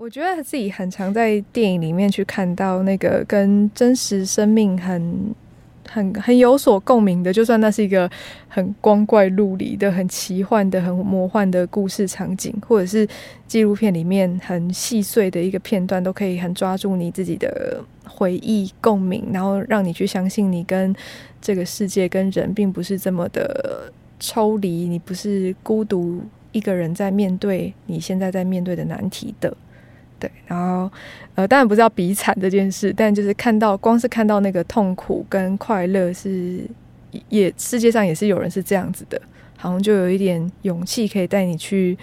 [0.00, 5.34] 我觉得自己很常在电影里面去看到那个跟真实生命很、
[5.88, 8.08] 很、很有所共鸣的，就算那是一个
[8.46, 13.06] 很光怪陆离的、很奇幻的、很魔幻的故事场景，或者是
[13.48, 20.94] 纪录片里面很细碎的一个片段，都可以很抓住你自己的回忆共鸣，然后让你去相信你跟
[21.40, 26.20] 这个世界、跟人并不是这么的抽离，你不是孤独
[26.52, 29.56] 一个人在面对你现在在面对的难题的。
[30.20, 30.90] 对，然后
[31.36, 36.66] 呃，当然不是要比惨这件事，但就是看到光是看到那个痛苦跟快乐是
[37.28, 39.20] 也世界上也是有人是这样子的，
[39.56, 41.96] 好像就有一点勇气可以带你去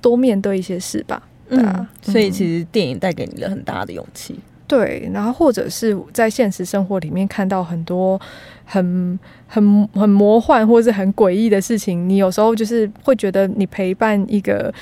[0.00, 1.22] 多面对一些事吧。
[1.50, 4.40] 对啊，所以其实电影带给你了很大的勇气。
[4.66, 8.18] 对，然后或者是在现实生活里面看到很多
[8.64, 14.72] 很很很魔幻或者是很诡异的事情，你有时候就是会觉得你陪伴一个。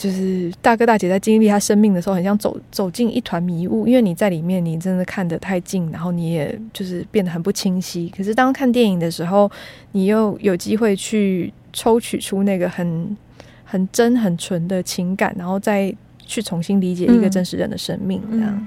[0.00, 8.10] 就是大哥大姐在经历他生命的时候，很像走走进一团迷雾，因为你在里面，你真的看得太近，然后你也就是变得很不清晰。
[8.16, 9.50] 可是当看电影的时候，
[9.92, 13.14] 你又有机会去抽取出那个很
[13.62, 15.94] 很真、很纯的情感，然后再
[16.30, 18.22] 去重新理解一个真实人的生命。
[18.30, 18.66] 这样。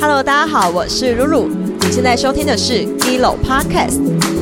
[0.00, 1.46] Hello，大家好，我是露露。
[1.46, 4.00] 你现在收听的是 Gilo Podcast。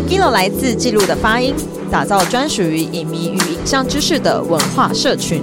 [0.08, 1.52] Gilo 来自记录的发音，
[1.90, 5.42] 打造专属于影迷与影像知识的文化社群。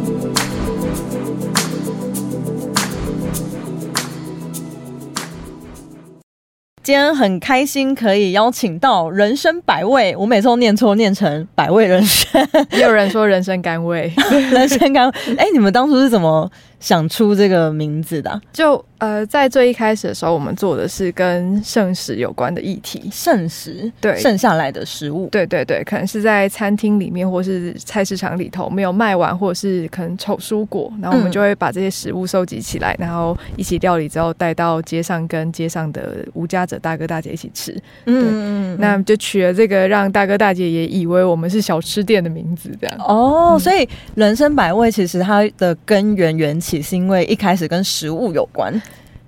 [6.87, 12.47] 今天很开心可以邀请到人生百味，我每次都念错，念成百味人生。
[12.71, 14.09] 也有人说人生甘味，
[14.49, 15.09] 人生甘。
[15.37, 16.49] 哎，你们当初是怎么？
[16.79, 23.09] 想出这个名字的，就呃，在最一开始的时候，我们做的是跟剩食有关的议题。
[23.11, 37.75] 剩食，对，剩下来的食物，对对对，可能是在餐厅里面或是菜市场里头没有卖完，或者是可能丑蔬果，然后我们就会把这些食物收集起来，然后一起料理之后带到街上，跟街上的无家者大哥大姐一起吃。
[38.05, 42.97] 嗯，那就取了这个让大哥大姐也以为我们是小吃店的名字，这样。
[42.99, 46.59] 哦，所以人生百味其实它的根源源。
[46.67, 48.73] 起是因为一开始跟食物有关，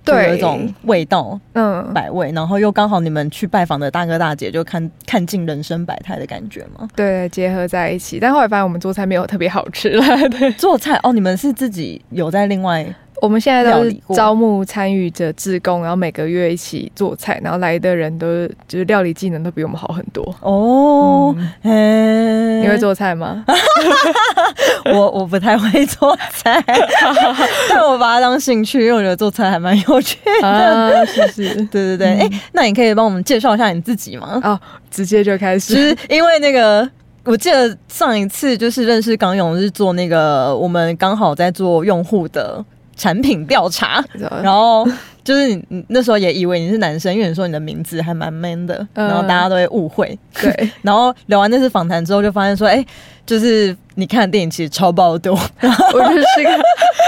[0.04, 8.18] 对，有一种味道，嗯，百味，然后又刚好你们去拜访的大哥大姐就看看尽人生百态的感觉嘛，对，结合在一起。
[8.20, 12.86] 但后来发现我们做菜没有特别好吃了， 对，做菜哦，你们是自己有在另外。
[13.20, 18.26] 我们现在都是招募参与者志工，然后每个月一起做菜，然后来的人都
[18.66, 21.34] 就是料理技能都比我们好很多哦。
[21.62, 23.44] 你会做菜吗？
[24.92, 26.62] 我我不太会做菜，
[27.68, 31.06] 但我把它当兴趣，因为我觉得做菜还蛮有趣的。
[31.06, 32.18] 是是，对对对。
[32.18, 34.40] 哎，那你可以帮我们介绍一下你自己吗？
[34.42, 34.58] 哦，
[34.90, 35.74] 直接就开始。
[35.74, 36.88] 就是因为那个，
[37.24, 42.64] 我记得上一次就是认识港勇是做那个，我们刚好在做用户的。
[43.00, 44.04] 产品调查，
[44.42, 44.86] 然后
[45.24, 50.18] 就是你那时候也以为你是男生，因为你说你的名字还蛮 man 的，然后大家都会误会。
[50.38, 50.52] 对，
[50.82, 52.84] 然后聊完那次访谈之后，就发现说，哎，
[53.24, 56.50] 就是你看的电影其实超爆多， 我就是一个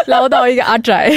[0.06, 1.10] 唠叨一个阿宅，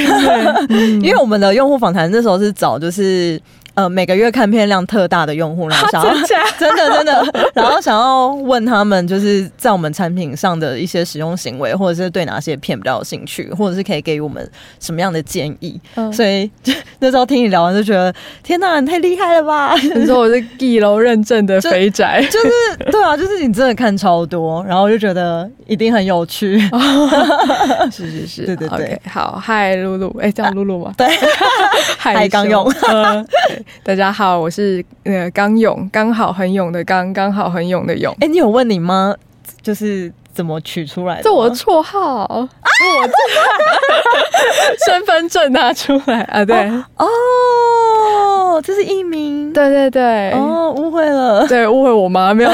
[1.01, 3.41] 因为我们的用户访谈那时候是找就是。
[3.75, 6.13] 呃，每个月看片量特大的用户，然后想要
[6.57, 14.49] 真 的真的，然后想要问他们，就是在我们产品上的一些使用行为，或者是对哪些片比较有兴趣，或者是可以给予我们
[14.79, 15.79] 什么样的建议。
[16.13, 16.49] 所以
[16.99, 19.75] 那时候听你聊完，就觉得天哪，你太厉害了吧！
[19.95, 22.49] 你说我是地楼认证的肥宅，就是
[22.91, 26.57] 对啊，就是你真的看超多，然后就觉得一定很有趣。
[27.91, 30.93] 是是是，对对对，好，嗨露露，哎，叫露露吗？
[30.97, 31.05] 对，
[31.97, 32.65] 嗨刚用。
[33.83, 38.15] 大家好，我是呃刚勇，刚好很勇的刚，刚好很勇的勇。
[38.19, 39.15] 哎，你有问你妈，
[39.61, 41.23] 就是怎么取出来的？
[41.23, 42.45] 这我的绰号啊，我
[44.85, 47.07] 身份证拿出来啊，对哦。
[48.57, 52.49] 哦，这是艺名，对对对，哦，误会了，对，误会我妈没有，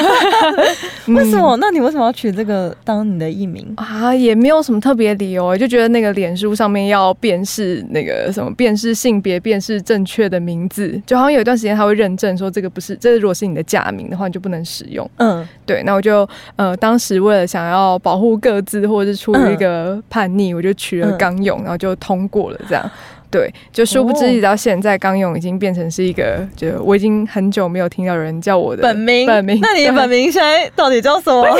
[1.13, 1.57] 为什么？
[1.57, 4.13] 那你为什么要取这个当你的艺名啊？
[4.15, 15.07] 也没有什么特别理由，就觉得那个脸书上面要辨识那个什么辨识性别、辨识正确的名字，就好像有一段时间他会认证说这个不是，这如果是你的假名的话，你就不能使用。
[15.17, 22.89] 嗯，对，那我就呃，当时为了想要保护各自，或者是出于一个叛逆，我就取了刚勇，然后就通过了这样。
[23.29, 29.25] 对，就殊不知，一直到现在，刚勇已经变成是一个，就我已经很久没有听到人叫我的本名。
[29.25, 31.47] 本名，那你的本名现在到底叫什么？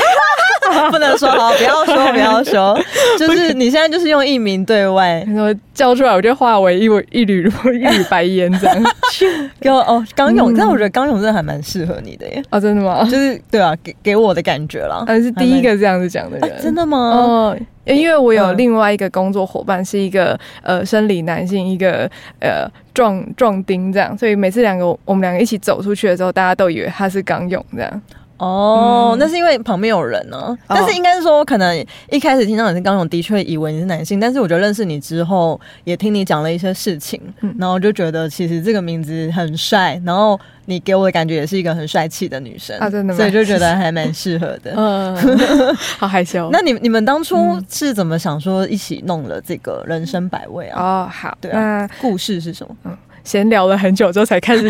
[0.90, 2.78] 不能说好，不要说，不要说，
[3.18, 8.84] 就是你现在就是用艺名对外，我叫出来我就化为一一缕一缕白烟这样。
[9.60, 12.42] 给我哦，刚勇，但我觉得刚勇真的还蛮适合你的耶。
[12.50, 13.04] 哦，真的吗？
[13.04, 15.04] 就是对啊，给给我的感觉啦。
[15.06, 16.98] 呃，是第一个这样子讲的人，真的吗？
[16.98, 22.10] 哦，因为我有另外一个工作伙伴是一个呃生理男性，一个
[22.40, 28.02] 呃壮壮丁这样，所以每次两个我们两个一起走出去的时候，大家都以为他是刚勇这样。
[28.42, 30.56] 哦，那是因为旁边有人呢。
[30.66, 34.18] 但是应该是说，可能一开始听到你是刚勇，的确以为你是男性。
[34.18, 37.20] 但是我觉得认识你之后，也听你讲了一些事情，
[37.58, 44.72] 然后就觉得其实这个名字很帅，然后你给我的感觉也是一个很帅气的女生啊，真的，所以就觉得还蛮适合的。
[44.76, 45.16] 嗯，
[45.98, 46.48] 好害羞。
[46.52, 50.82] 那你你们当初是怎么想说一起弄了这个人生百味啊？
[50.82, 52.74] 哦，好，对啊，故事是什么？
[52.84, 52.96] 嗯。
[53.24, 54.68] 闲聊了很久之后，才开始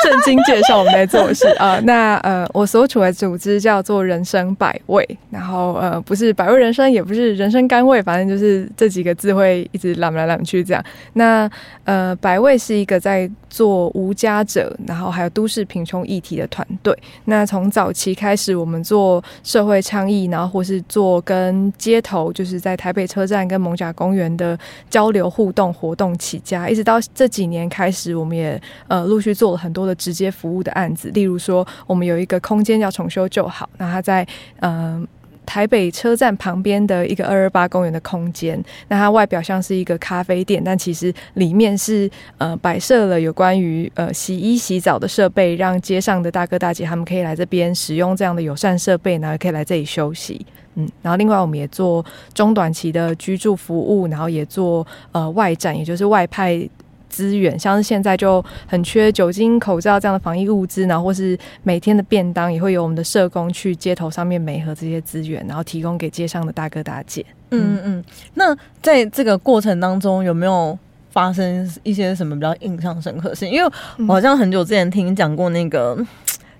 [0.04, 1.78] 正经介绍我们在做的事啊。
[1.80, 10.84] 那呃，我所处的组织叫做人生百味，然后呃，不是百味人生，也不是人生甘味，反正就是这几个字会一直揽来揽去这样。
[11.12, 11.50] 那
[11.84, 16.96] 呃，百味是一个在做无家者，然后还有都市贫穷议题的团队。
[17.24, 24.58] 那从早期开始，我们做社会倡议，然后或是做跟街头，就是在台北车站跟蒙甲公园的
[24.88, 27.60] 交流互动活动起家，一直到这几年。
[27.70, 34.26] 开始，我们也呃陆续做了很多直接服务的案子，例如说，我们有一个空间叫重修就好，那它在
[34.60, 35.02] 呃
[35.46, 42.08] 台北车站旁边的一个二二八公园的空间，那它外表像是一个咖啡店，但其实里面是
[42.38, 50.46] 呃摆设了有关于呃洗衣洗澡的设备，让街上的大哥大姐他们可以来这边使用这样的友善设备，然后可以来这里休息，
[50.76, 56.68] 嗯，然后另外我们也做中短期的居住服务，然后也做呃外展，也就是外派。
[57.10, 67.26] 资源像是现在就很缺酒精、口罩这样的防疫物资，然后或是每天的便当也会有我们的社工去街头上面美合这些资源，然后提供给街上的大哥大姐。
[67.50, 68.04] 嗯嗯，
[68.34, 70.78] 那在这个过程当中有没有
[71.10, 73.52] 发生一些什么比较印象深刻的事情？
[73.52, 73.70] 因为
[74.06, 75.98] 我好像很久之前听讲过那个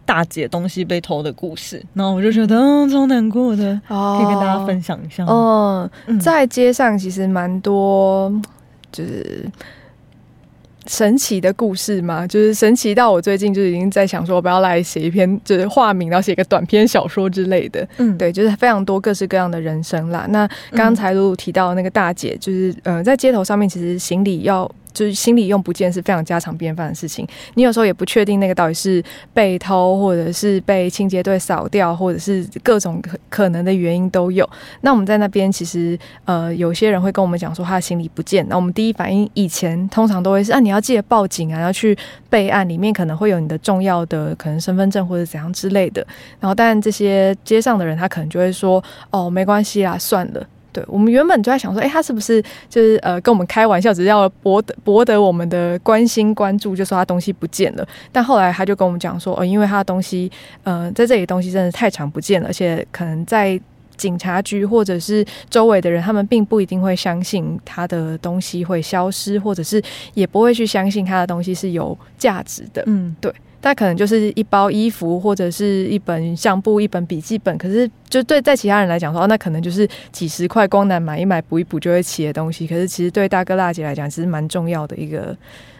[0.05, 5.25] 大姐东西被偷的故事，然后我就觉得嗯超难过的，可以跟大家分享一下。
[5.29, 5.89] 嗯，
[6.19, 8.33] 在街上其实蛮多，
[8.91, 9.49] 就是。
[10.91, 12.27] 神奇的故事吗？
[12.27, 17.87] 就是神奇到我最近就已经在想说，我不要来写一篇，就是化名，然后写个短篇小说之类的。
[17.99, 20.27] 嗯，对，就是非常多各式各样的人生啦。
[20.31, 24.69] 那刚才露露提到那个大姐，就是呃，在街头上面，其实行李要。
[24.93, 29.03] 就是心理用不见是非常家常便饭的事情，你有时候也不确定那个到底是
[29.33, 34.49] 被偷，或者是被清洁队扫掉，或者是各种可能的原因都有。
[34.83, 41.97] 那我们在那边其实呃，有些人会跟我们讲说他的行李不见，那我们第一反应以前通常都会是啊，你要记得报警啊，要去
[42.29, 46.07] 备案，里面可能会有你的重要的可能身份证或者怎样之类的。
[46.39, 50.47] 然后，但这些街上的人他可能就会说哦，没关系啦，算了。
[50.73, 57.87] 对，我们原本就在想说，哎，他是不是就是呃跟我们开玩笑，只是要博得博得我们的关心关注，就说他东西不见了。
[58.13, 60.31] 但后来他就跟我们讲说，哦，因为他的东西，
[60.65, 63.61] 呃，在这里东西真的太长不见了，而且可能在
[63.97, 69.83] 警察局或者是周围的人，他们并不一定会相信他的东西会消失，或者是
[70.15, 72.83] 也不会去相信他的东西是有价值的。
[72.87, 73.33] 嗯，对。
[73.63, 77.57] 但可能就是一包衣服，或者是一本相簿、一本笔记本。
[77.59, 82.67] 可是，就对在其他人来讲说，那可能就是几十块光南买一买、补一补就会起的东西。
[82.67, 85.37] 可是，其实对大哥大姐来讲，其实蛮重要的一个，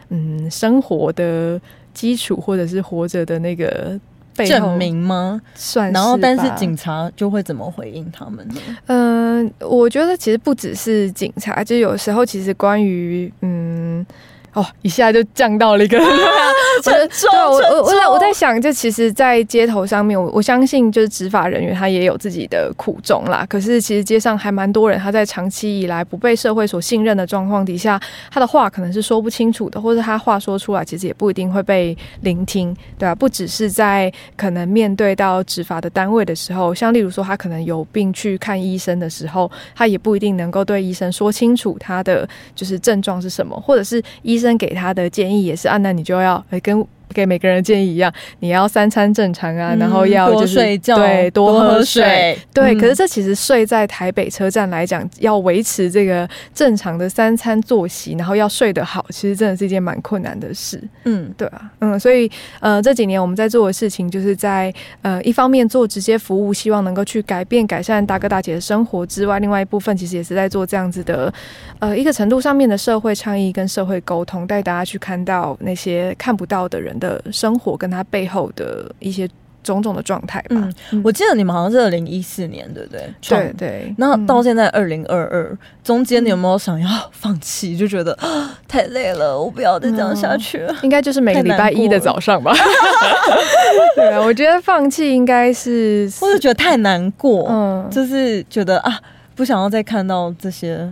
[0.09, 1.59] 嗯，生活的
[1.91, 3.99] 基础，或者是活着的那个
[4.35, 5.41] 证明吗？
[5.55, 5.91] 算。
[5.91, 8.55] 然后，但是警察就会怎么回应他们呢？
[8.85, 14.05] 嗯，我觉得其实不只是警察，就有时候其实关于嗯。
[14.53, 15.97] 哦，一下就降到了一个
[16.83, 17.29] 沉重。
[17.33, 23.45] 我我我在我在想，就其实，在街头上面，我我相信，就是执法人员他也有自己的苦衷啦。
[23.47, 27.97] 可是，其实街上还蛮多人，他在长期以来不被社会所信任的状况底下，
[28.29, 33.15] 他的话可能是说不清楚的，或者他话说出来，其实也不一定会被聆听，对吧？
[33.15, 44.40] 不只是在可能面对到执法的单位的时候，像例如说，他可能有病去看医生的时候，他也不一定能够对医生说清楚他的就是症状是什么，或者是医。
[44.41, 46.83] 医生给他的建议也是啊，那你就要跟。
[47.11, 52.75] 给每个人建议一样，你要三餐正常啊，然后要多睡觉，对，多喝水，对。
[52.75, 60.81] 可是这其实睡在台北车站来讲，要维持这个正常的三餐作息，然后要睡得好，其实真的是一件蛮困难的事。
[61.05, 71.33] 嗯，对啊，嗯，所以呃这几年我们在做的事情，就是在呃一方面做直接服务，希望能够去改变改善大哥大姐的生活之外，另外一部分其实也是在做这样子的
[71.79, 76.91] 呃一个程度上面的社会倡议跟社会沟通，带大家去看到那些看不到的人。
[77.01, 79.29] 的生活跟他背后的一些
[79.61, 80.69] 种种的状态吧。
[80.91, 83.13] 嗯，我记得你们好像是二零一四年，对不对？
[83.21, 83.93] 对对。
[83.97, 87.75] 那到现在二零二二，中间你有没有想要放弃？
[87.75, 90.73] 就觉得啊太累了，我不要再这样下去了。
[90.83, 92.53] 应该就是每个礼拜一的早上吧。
[93.95, 98.99] 对啊，我觉得放弃应该是，或者觉得太难过，嗯，就是觉得啊，
[99.35, 100.89] 不想要再看到这些。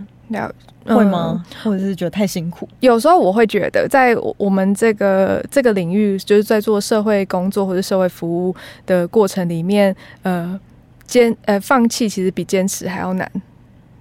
[0.96, 1.44] 会吗？
[1.62, 2.68] 或者是觉得太辛苦？
[2.80, 8.54] 有时候我会觉得，在我们这个这个领域，就是在做社会工作或者社会服务
[8.86, 10.58] 的过程里面，呃，
[11.06, 13.30] 坚呃放弃其实比坚持还要难。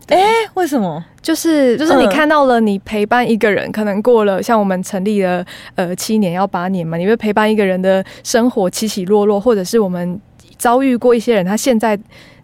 [0.08, 0.20] 哎，
[0.56, 1.04] 为什么？
[1.22, 10.20] 就是就是你看到了，你陪伴一个人，可能过了像我们成立了呃七年要八年嘛，你会陪伴一个人的生活起起落落，或者是我们
[10.58, 12.00] 遭遇过一些人，他现在。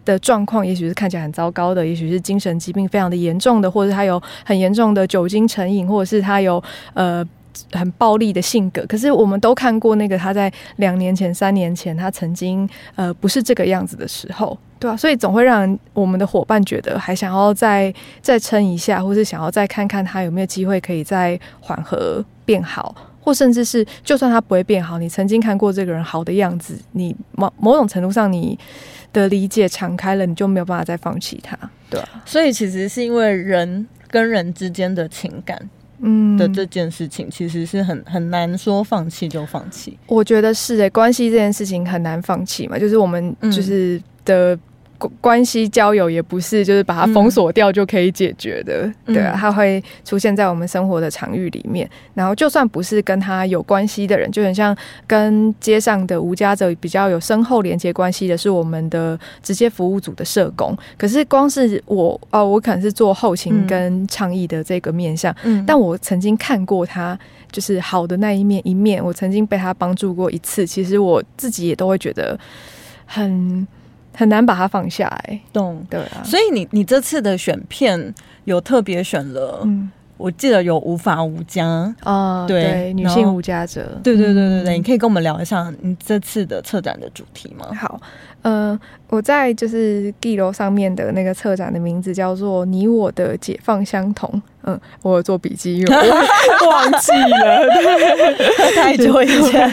[0.06, 6.62] 的状况，也许是看起来很糟糕的，也许是精神疾病非常的严重的，或者他有很严重的酒精成瘾，或者是他有
[6.94, 7.22] 呃
[7.72, 8.84] 很暴力的性格。
[8.86, 14.96] 可是我们都看过那个他在两年前、三年前，他曾经呃不是这个样子的时候，对啊？
[14.96, 22.94] 所以总会让我们的伙伴觉得还想要再再撑一下，或是想要再看看他有没有机会可以再缓和变好，
[23.26, 28.58] 或甚至是就算他不会变好，你曾经看过这个人好的样子，你某某种程度上你。
[29.12, 31.56] 的理解敞开了，你就没有办法再放弃他，
[31.88, 35.58] 对所以其实是因为人跟人之间的情感，
[36.00, 39.98] 嗯的这件事情，其实是很很难说放弃就放弃。
[40.06, 44.58] 我觉得是诶，关系这件事情很难放弃嘛，就是我们就是的。
[45.20, 51.88] 关系交友也不是就是把它封锁掉就可以解决的，对啊，它会出现在我们生活的场域里面。
[52.14, 54.76] 然后就算不是跟他有关系的人，就很像
[55.06, 60.76] 跟街上的无家者比较有深厚连接关系的，是我们的直接服务组的社工。
[60.96, 67.18] 可是光是我哦，我可能是做后勤跟倡议的这个面向，嗯但我曾经看过他
[67.52, 72.38] 就是好的那一面一面，我曾经被他帮助过一次，其实我自己也都会觉得
[73.04, 73.66] 很。
[74.16, 75.84] 很难把它放下来，懂。
[75.90, 76.22] 对啊。
[76.24, 87.66] 所以你你这次的选片有特别选了，嗯，我记得有无法无家啊，对，女性无家者，对对对对对，你可以跟我们聊一下你这次的策展的主题吗？
[87.78, 88.00] 好，
[88.46, 94.40] 呃，我在就是 G 楼上面的那个策展的名字叫做“你我的解放相同”。
[94.62, 95.96] 嗯，我有做笔记，因为
[96.68, 97.60] 忘记了，
[98.76, 99.68] 太久以前。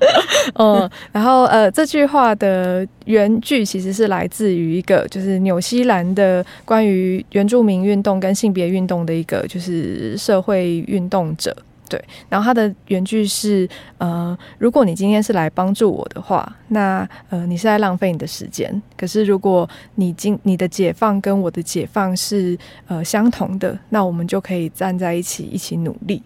[0.56, 11.54] 嗯，然后呃，这句话的原句其实是来自于一个就是纽西兰的关于原住民运动跟性别运动的一个就是社会运动者。
[11.88, 18.82] 对，然后它的原句是：呃，如果你今天是来帮助我的话，那呃，你是在浪费你的时间。
[18.96, 26.22] 可是如果你今你的解放跟我的解放是呃相同的，那我们就可以站在一起，一起努力。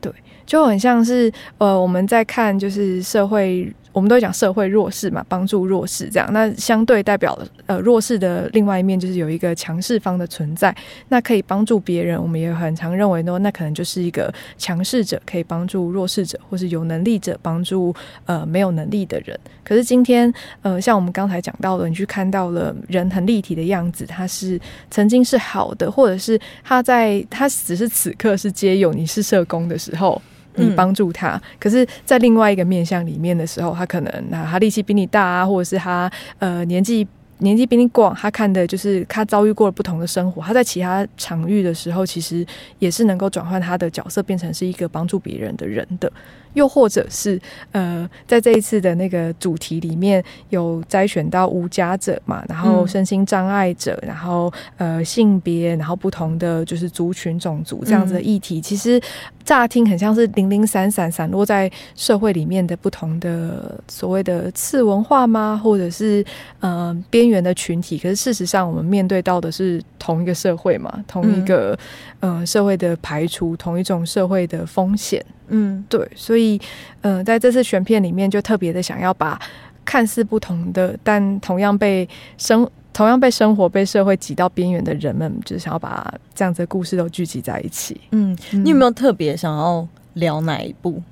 [0.00, 0.12] 对，
[0.46, 3.72] 就很像是呃我们在看就是社会。
[3.94, 6.28] 我们都讲社会弱势嘛，帮助弱势这样。
[6.32, 10.74] 那相对代表呃弱势的另外一面，就是有一个强势方的存在。
[11.08, 17.94] 那可以帮助别人，我们也很常认为呢，那可能就是一个强势者可以帮助弱势者，或是有能力者帮助
[18.26, 19.38] 呃没有能力的人。
[19.62, 20.32] 可是今天
[20.62, 24.60] 呃，像我们刚才讲到的，你去看到了人很立体的样子，他是
[24.90, 30.20] 曾经是好的，或者是他在他只是此刻是皆有你是社工的时候。
[30.56, 37.06] 你帮助他，可是，在另外一个面向里面的时候，他可能那他力气比你大啊，或者是他呃年纪
[37.38, 42.46] 年纪比你广，他看的就是他遭遇过了不同的生活，他在其他场域的时候，其实
[42.78, 46.10] 也是能够转换他的角色，变成是一个帮助别人的人的。
[46.54, 47.40] 又或者是
[47.72, 59.00] 呃，在这一次的那个主题里面有摘选到无家者嘛，然后身心障碍者，然后呃性别，然后不同的就是族群种族这样子的议题，其实
[59.44, 65.60] 乍听很像是零零散散散落在社会里面的不同的所谓的次文化吗？
[65.62, 66.24] 或者是
[66.60, 67.98] 呃边缘的群体？
[67.98, 71.78] 可是事实上，我们面对到的是同一个社会嘛，同一个
[72.20, 75.24] 呃社会的排除，同一种社会的风险。
[75.48, 76.60] 嗯，对，所以，
[77.02, 79.40] 嗯，在这次选片里面，就特别的想要把
[79.84, 82.08] 看似不同的，但同样被
[82.38, 88.00] 生、同样被生活、被社会挤到边缘的人们，就是想要把这样子的故事都聚集在一起。
[88.12, 91.02] 嗯，你有没有特别想要聊哪一部？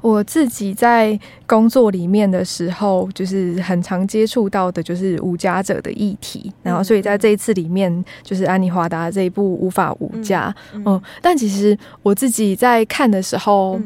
[0.00, 6.52] 我自己在工作里面的时候，就是很常接触到的，就是无家者的议题。
[6.62, 10.54] 然后，所以在这一次里面，就是安妮华达这一部《无法无家》。
[10.84, 13.80] 嗯，但其实我自己在看的时候，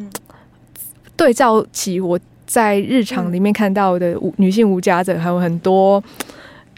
[1.17, 6.03] 对照起我在日常里面看到的女性无家者，还有很多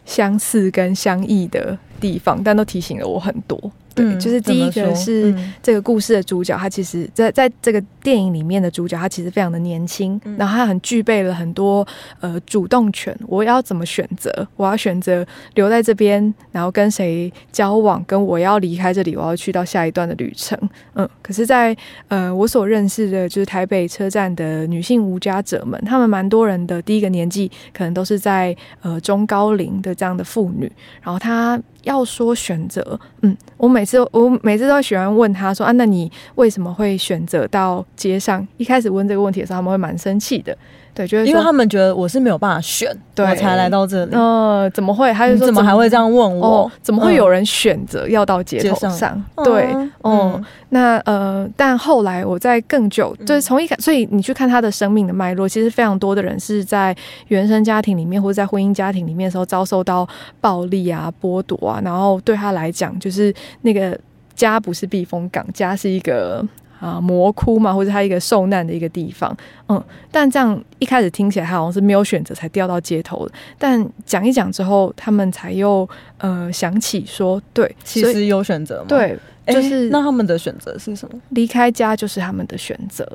[0.05, 3.59] 相似跟相异的地方，但都提醒了我很多。
[3.95, 11.87] 对，就是第一个是这个故事的主角，他其实在在这个电影里面的主角，他其实非常的年轻，然后他很具备了很多
[12.21, 13.17] 呃主动权。
[13.27, 14.47] 我要怎么选择？
[14.57, 18.03] 我要选择留在这边，然后跟谁交往？
[18.07, 20.59] 跟我要离开这里，我要去到下一段的旅程。
[20.95, 21.77] 嗯，可是，在
[22.09, 30.71] 呃我所认识的，就是台北车站的女性无家者们，他们蛮多人的第一个年纪，可能都是在呃中高龄的这样的妇女，
[31.03, 31.61] 然后她。
[31.83, 38.47] 要说选择，嗯，我每次我每次都喜欢问他说啊，那你为什么会选择到街上？
[38.57, 40.57] 一开始问这个问题的时候，他们会蛮生气的。
[40.95, 44.15] 对，就是因为他们觉得我是没有办法选，我才来到这里。
[44.15, 45.13] 呃，怎么会？
[45.13, 46.71] 他就说怎么还会这样问我？
[46.83, 49.25] 怎么会有人选择要到街头上？
[49.43, 56.95] 对，嗯，那呃，但后来我在更久，就是从一开，所以你去看他的生命的脉络，其实非常多的人是在
[57.29, 60.07] 原生家庭里面或者在婚姻家庭里面的时候遭受到
[60.41, 63.99] 暴力啊、剥夺啊，然后对他来讲，就是那个
[64.35, 66.47] 家不是避风港，家是一个。
[66.83, 69.35] 啊，魔窟嘛，或者他一个受难的一个地方，
[69.69, 81.21] 嗯，但这样一开始听起来他好像是没有选择才掉到街头的，但讲一讲之后，他们才又呃想起说，对，其实有选择，对，就是那他们的选择是什么？
[81.29, 83.07] 离开家就是他们的选择。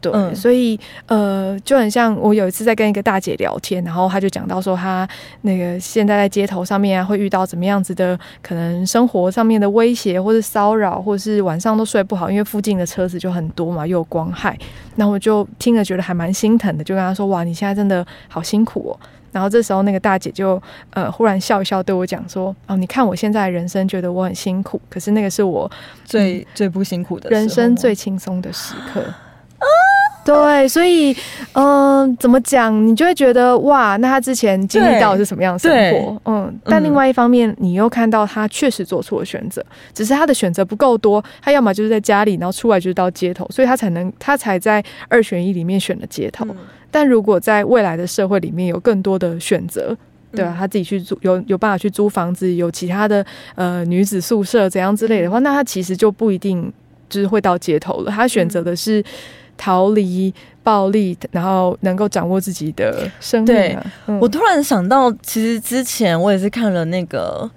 [0.00, 5.06] 对，所以呃，就很像我有一次在跟一个大姐聊天，然后她就讲到说，她
[5.42, 14.58] 那个现在在街头上面啊，会遇到怎么样子的可能生活上面的威胁，或是骚扰，或是晚上都睡不好，因为附近的车子就很多嘛，又有光害。
[14.96, 18.92] 那我就听了觉得还蛮心疼的，就跟她说：“哇，你现在真的好辛苦哦。”
[19.32, 25.70] 然后这时候那个大姐就呃忽然笑一笑，对我讲说：“哦，你看我现在人生觉得我很辛苦，可是那个是我
[26.04, 29.04] 最最不辛苦的人生最轻松的时刻。”
[30.34, 31.16] 对，所以，
[31.52, 36.20] 嗯，怎么讲，你就会觉得哇，那他之前经历到的是什么样的生活？
[36.24, 46.46] 嗯，但另外一方面，你又看到他确实做出了选择，只是他的选择不够多，他要么就是在家里，然后出来就是到街头，所以他才能，他才在二选一里面选了街头。
[46.90, 49.96] 但如果在未来的社会里面有更多的选择，
[50.32, 50.54] 对啊？
[50.58, 56.72] 他自己去租，有有办法去租房子，有其他的呃女子宿舍怎样之类的话，那他其实就不一定
[57.08, 58.10] 就是会到街头了。
[58.10, 59.02] 他选择的是。
[59.60, 63.46] 逃离暴力，然后能够掌握自己的生命。
[63.54, 63.78] 对
[64.18, 67.48] 我突然想到，其实之前我也是看了那个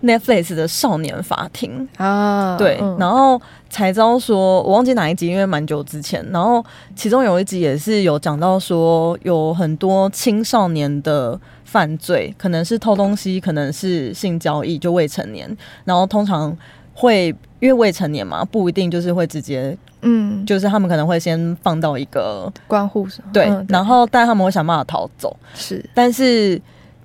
[0.00, 6.24] Netflix 的《少年法庭》啊，对，然后才知道说，我忘记哪一集，因为蛮久之前。
[6.30, 6.64] 然后
[6.94, 15.56] 其中有一集也是有讲到说，有很多青少年的犯罪，可能是偷东西，可能是性交易，就未成年。
[15.84, 16.56] 然后通常
[16.94, 19.76] 会因为未成年嘛，不一定就是会直接。
[20.02, 26.60] 嗯，就是他们可能会先放到一个关护对，然后但他们会想办法逃走，是，但是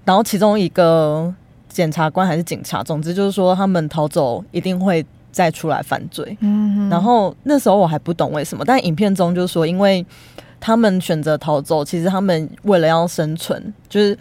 [0.05, 1.33] 然后其中一个
[1.67, 6.37] 检察官还是警察，总之就是说他们逃走一定会再出来犯罪。
[6.39, 10.05] 嗯，然后那时候我还不懂为什么，但影片中就是说，因为
[10.59, 14.17] 他们选择逃走，其实他们为了要生存，就是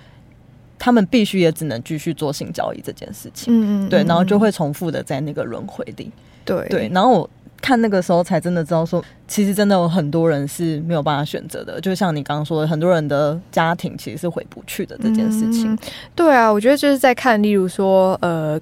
[0.79, 3.55] 他们必须也只能继续做性交易这件事情。
[3.55, 6.11] 嗯嗯，对，然后就会重复的在那个轮回里。
[6.45, 7.31] 对对，然后我。
[7.65, 15.75] 看那个时候才真的知道，说其实真的有很多人是没有办法选择的，就像你刚刚说的，很多人的家庭其实是回不去的这件事情。
[16.15, 18.61] 对啊，我觉得就是在看，例如说，呃，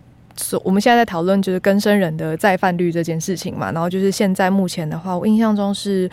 [0.63, 6.09] 我们现在在讨论就是更生人的再犯率这件事情嘛，然后就是现在目前的话，我印象中是。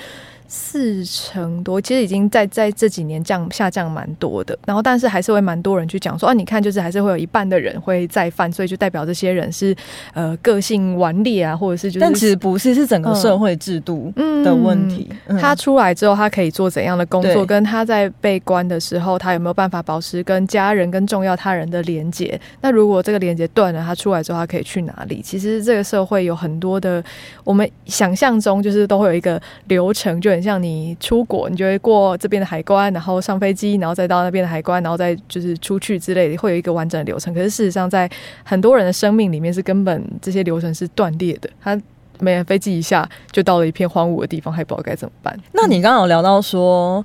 [0.51, 9.75] 四成多，其实已经在在这几年降下降蛮多的，然后但是还是会蛮多人去讲说啊，你看就是还是会有一半的人会再犯，所以就代表这些人是
[10.15, 14.12] 呃个性顽劣啊，或者是就是，但其实不是，是整个社会制度
[14.43, 15.07] 的问题。
[15.39, 17.45] 他出来之后，他可以做怎样的工作？
[17.45, 22.41] 跟他在被关的时候，他有没有办法保持跟家人、跟重要他人的连接？
[22.62, 25.21] 那如果这个连接断了，他出来之后，他可以去哪里？
[25.21, 27.03] 其实这个社会有很多的，
[27.43, 30.38] 我们想象中就是都会有一个流程，就。
[30.41, 37.34] 像你出国，你就会过这边的海关，然后上飞机，然后再到那边的海关，然后再就是出去之类的，会有一个完整的流程。
[37.34, 38.10] 可是事实上，在
[38.43, 41.49] 很多人的生命里面，是根本这些流程是断裂的。
[41.62, 41.80] 他
[42.19, 45.38] 没飞机一下就到了一片荒芜的地方，还不知道该怎么办。
[45.54, 47.04] 那你刚刚有聊到说。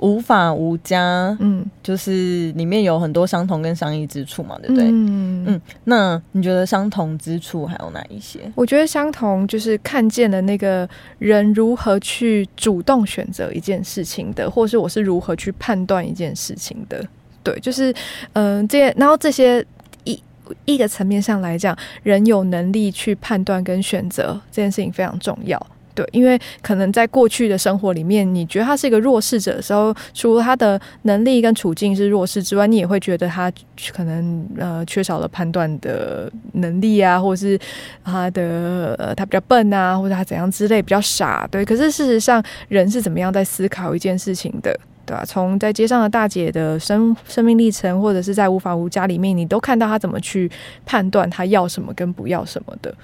[0.00, 4.86] 无法无家，嗯，就是里面有很多相同跟相异之处嘛，对不对？
[4.86, 5.60] 嗯嗯。
[5.84, 8.40] 那你觉得相同之处还有哪一些？
[8.54, 17.06] 我觉得相同就是看见了那个人如何去主动选择一件事情的，或是我是如何去判断一件事情的。
[17.42, 17.94] 对，就是
[18.32, 19.64] 嗯，这些，然后这些
[20.04, 20.22] 一
[20.64, 25.66] 一个层面上来讲，人有能力去判断跟选择这件事情非常重要。
[26.00, 33.52] 对，因为可能在过去的生活里面，你觉得他是一个弱势者的时候，除了他的能力跟处境是弱势之外，你也会觉得他
[33.92, 37.58] 可能呃缺少了判断的能力啊，或者是
[38.02, 41.46] 他的呃他比较笨啊，或者他怎样之类比较傻。
[41.50, 45.22] 对，可是事实上，人是怎么样在思考一件事情的，对吧？
[45.26, 50.50] 从在街上的大姐的生生命历程，或者是在无法无家里面，你都看到他怎么去
[50.86, 52.94] 判断他要什么跟不要什么的。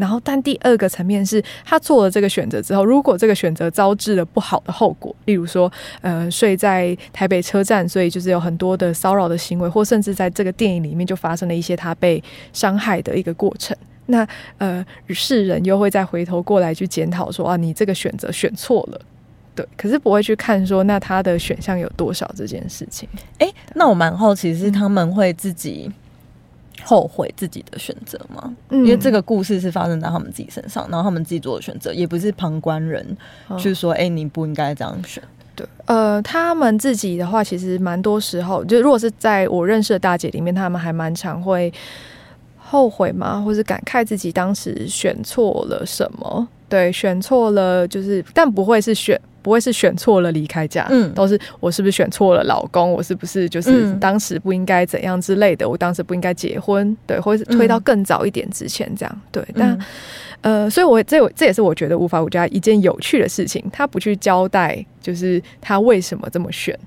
[0.00, 12.22] 然后，但第二个层面是他做了这个选择之后，如果这个选择招致了不好的后果，例如说，呃，睡在台北车站，所以就是有很多的骚扰的行为，或甚至在这个电影里面就发生了一些他被
[12.54, 13.76] 伤害的一个过程。
[14.06, 19.00] 那呃，世人又会再回头过来去检讨说啊，你这个选择选错了，
[19.54, 23.06] 对，可是不会去看说那他的选项有多少这件事情。
[23.38, 25.90] 哎，那我蛮好奇是他们会自己。
[26.84, 28.54] 后悔自己的选择吗？
[28.70, 33.16] 因为这个故事是发生在他们自己身上，然后他们自己做的选择，也不是旁观人
[33.58, 35.22] 去说：“哎，你不应该这样选。”
[35.56, 41.72] 对，呃，他们自己的话，其实蛮多时候，就如果是在我认识的大姐里面，他们还蛮常会
[42.56, 46.48] 后悔嘛，或是感慨自己当时选错了什么。
[46.70, 49.20] 对，选错了，就是但不会是选。
[49.42, 52.92] 不会是选错了离开家，嗯，都是我是不是选错了老公？
[52.92, 55.66] 我是不是就是当时不应该怎样之类的？
[55.66, 59.42] 我当时不应该结婚，对，或是推到更早一点之前这样，对。
[59.56, 59.78] 但
[60.42, 66.78] 呃，所以我这这也是我觉得无法无家一件有趣的事情，他不去交代，就是他为什么这么选，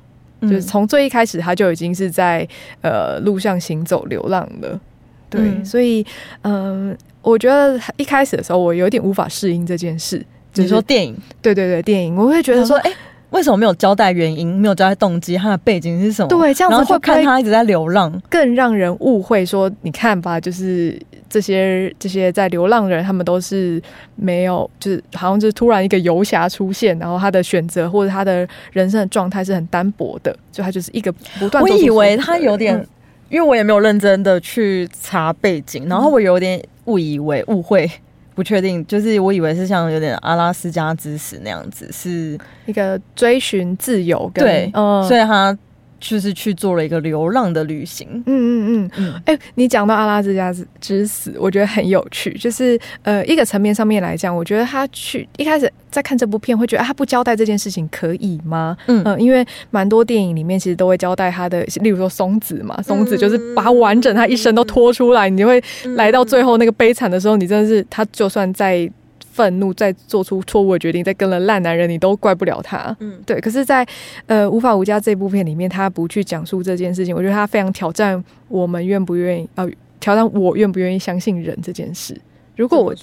[0.42, 2.48] 就是从最一开始他就已经是在
[2.82, 4.80] 呃路上行走流浪了，
[5.28, 5.42] 对。
[5.64, 6.06] 所以
[6.44, 10.24] 嗯，我觉得一开始的时候我有点无法适应这件事。
[10.56, 12.92] 你说电影，对对对，电影，我会觉得说，哎，
[13.32, 16.28] 为什么没有交代原因，没有交代动机，他的背景是什么？
[16.28, 20.96] 对，这样子会看他一直在流浪，更让人误会说，你看吧，就是
[21.28, 23.82] 这些这些在流浪的人，他们都是
[24.16, 31.64] 没有，就是好像就是突然一个游侠出现，然后他的选择或者他的人生的状态是很单薄的，就他就是一个不断。
[31.64, 32.88] 我以为他有点，
[33.34, 37.90] 因为我也没有认真的去查背景，然后我有点误以为误会。
[38.36, 45.58] 不确定，就是我以为是像有点阿拉斯加之死那样子，是一个追寻自由，对，所以他。
[46.04, 48.06] 就是去做了一个流浪的旅行。
[48.26, 49.22] 嗯嗯嗯。
[49.26, 52.34] 哎，你讲到阿拉斯加之之死，我觉得很有趣。
[52.34, 58.76] 就是呃，一个层面上面来讲，我觉得他去一开始在看这部片，会觉得他不交代这件事情可以吗？
[58.88, 65.64] 嗯，因为蛮多电影里面其实都会交代他的，例如说松子嘛，松子就是把完整他一生都拖出来，你就会
[65.96, 68.92] 来到最后那个悲惨的时候，你真的是他就算在。
[69.34, 72.96] 愤怒，再做出错误的决定，再跟了烂男人，你都怪不了他。
[73.00, 73.42] 嗯，对。
[73.42, 73.86] 可是，在
[74.28, 79.68] 呃《无法无家》这部片里面，他不去讲述这件事情，我觉得他非常挑战我们愿不愿意，呃，
[80.00, 82.16] 挑战我愿不愿意相信人这件事。
[82.56, 82.94] 如果我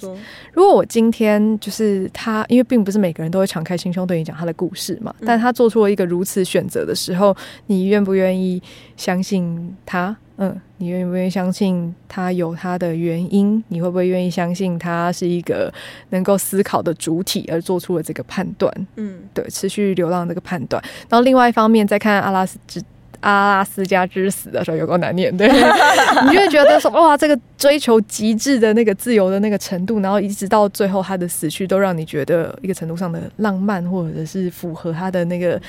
[0.53, 7.35] 如果我今天就是他，因为并不是每个人都会敞开心胸对你讲他的故事嘛，但他做出了一个如此选择的时候，
[7.67, 8.63] 你愿不愿意
[8.95, 10.15] 相信他？
[10.43, 13.63] 嗯，你愿不愿意相信他有他的原因？
[13.67, 15.71] 你会不会愿意相信他是一个
[16.09, 18.73] 能够思考的主体而做出了这个判断？
[18.95, 20.81] 嗯，对，持续流浪这个判断。
[21.07, 22.81] 然后另外一方面，再看阿拉斯之
[23.19, 25.47] 阿拉斯加之死的时候，有够难念，对，
[26.27, 35.61] 你就会觉得说，哇，这个追求极致的那个自由的那个程度，然后一直到最后他的死去，都让你觉得一个程度上的浪漫，或者是符合他的那个。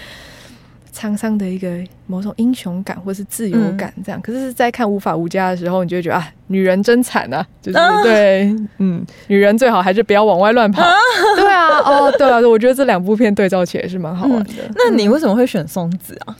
[0.95, 1.69] 沧桑的一个
[2.07, 4.21] 某种英雄感，或是自由感，这样。
[4.21, 10.83] 可是，在看无法无家的时候，你就会觉得啊，女人真惨啊，就是对，嗯，女人最好还是不要往外乱跑。
[11.37, 14.53] 对啊，哦，对啊，我觉得这两部片对照起来是蛮好玩的。
[14.77, 16.37] 那你为什么会选松子啊？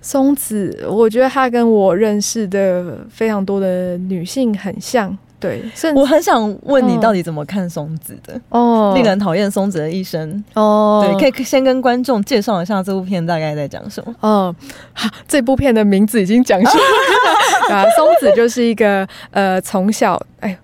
[0.00, 5.16] 松子，我觉得她跟我认识的非常多的女性很像。
[5.40, 8.38] 对，我很想问你，到底怎么看松子的？
[8.50, 10.44] 哦，令人讨厌松子的一生。
[10.54, 14.14] 哦，对，可以先跟观众介绍一下这部片大概在讲什么。
[14.20, 14.54] 哦，
[15.26, 16.78] 这部片的名字已经讲出
[17.70, 20.56] 来 啊，松子就是一个呃，从小哎。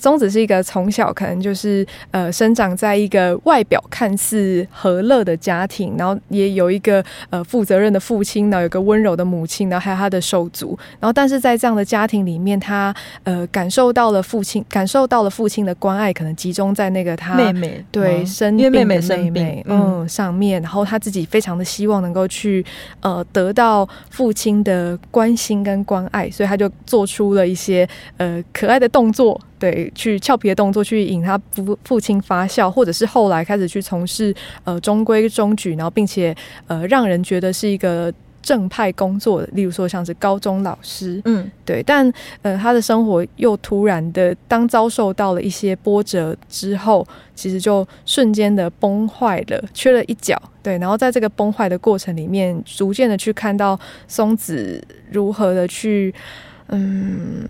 [0.00, 12.92] 松子是一个从小可能就是呃生长在一个外表看似和乐的家庭，然后也有一个呃负责任的父亲，然后有个温柔的母亲，然后还有他的手足，然后但是在这样的家庭里面，他
[13.24, 22.64] 呃感受到了父亲 感受到了父亲的关爱，可能集中在那个他妹妹对生病的妹妹嗯上面，然后他自己非常的希望能够去
[23.00, 27.86] 呃得到父亲的关心跟关爱，所以他就做出了一些
[28.16, 29.40] 呃可爱的动作。
[29.60, 36.34] 对，去俏皮的动作去引他父父亲发笑，或者是后来开始去从事呃中规中矩，然后并且
[36.66, 56.12] 呃让人觉得是一个正派工作，例如说像是高中老师，嗯，对，但呃，他的生活又突然的当遭受到了一些波折之后，其实就瞬间的崩坏了，缺了一角，对，然后在这个崩坏的过程里面，逐渐的去看到松子如何的去，
[56.68, 57.46] 嗯，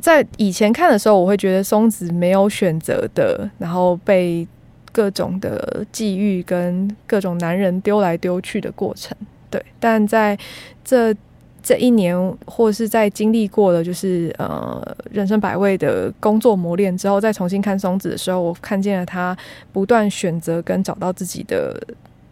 [0.00, 4.46] 在以前看的时候，我会觉得松子没有选择的，然后被
[4.92, 9.16] 各种的际遇跟各种男人丢来丢去的过程。
[9.50, 10.36] 对，但在
[10.84, 11.14] 这
[11.62, 19.36] 这一年，或是在经历过了就是呃人生百味的工作磨练之后，再重新看松子的时候，我看见了他
[19.72, 21.78] 不断选择跟找到自己的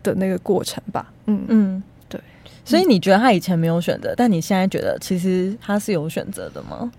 [0.02, 1.12] 的那个过程吧。
[1.26, 2.20] 嗯嗯，对。
[2.64, 6.90] 所以你觉得他以前没有选择，但你现在觉得其实他是有选择的吗？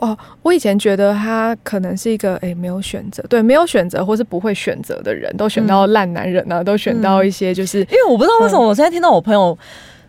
[0.00, 9.56] 哦，我以前觉得他可能是一个诶没有选择，对，没有选择或是不会选择的人，都选到烂男人啊，都选到一些就是，因为我不知道为什么我现在听到我朋友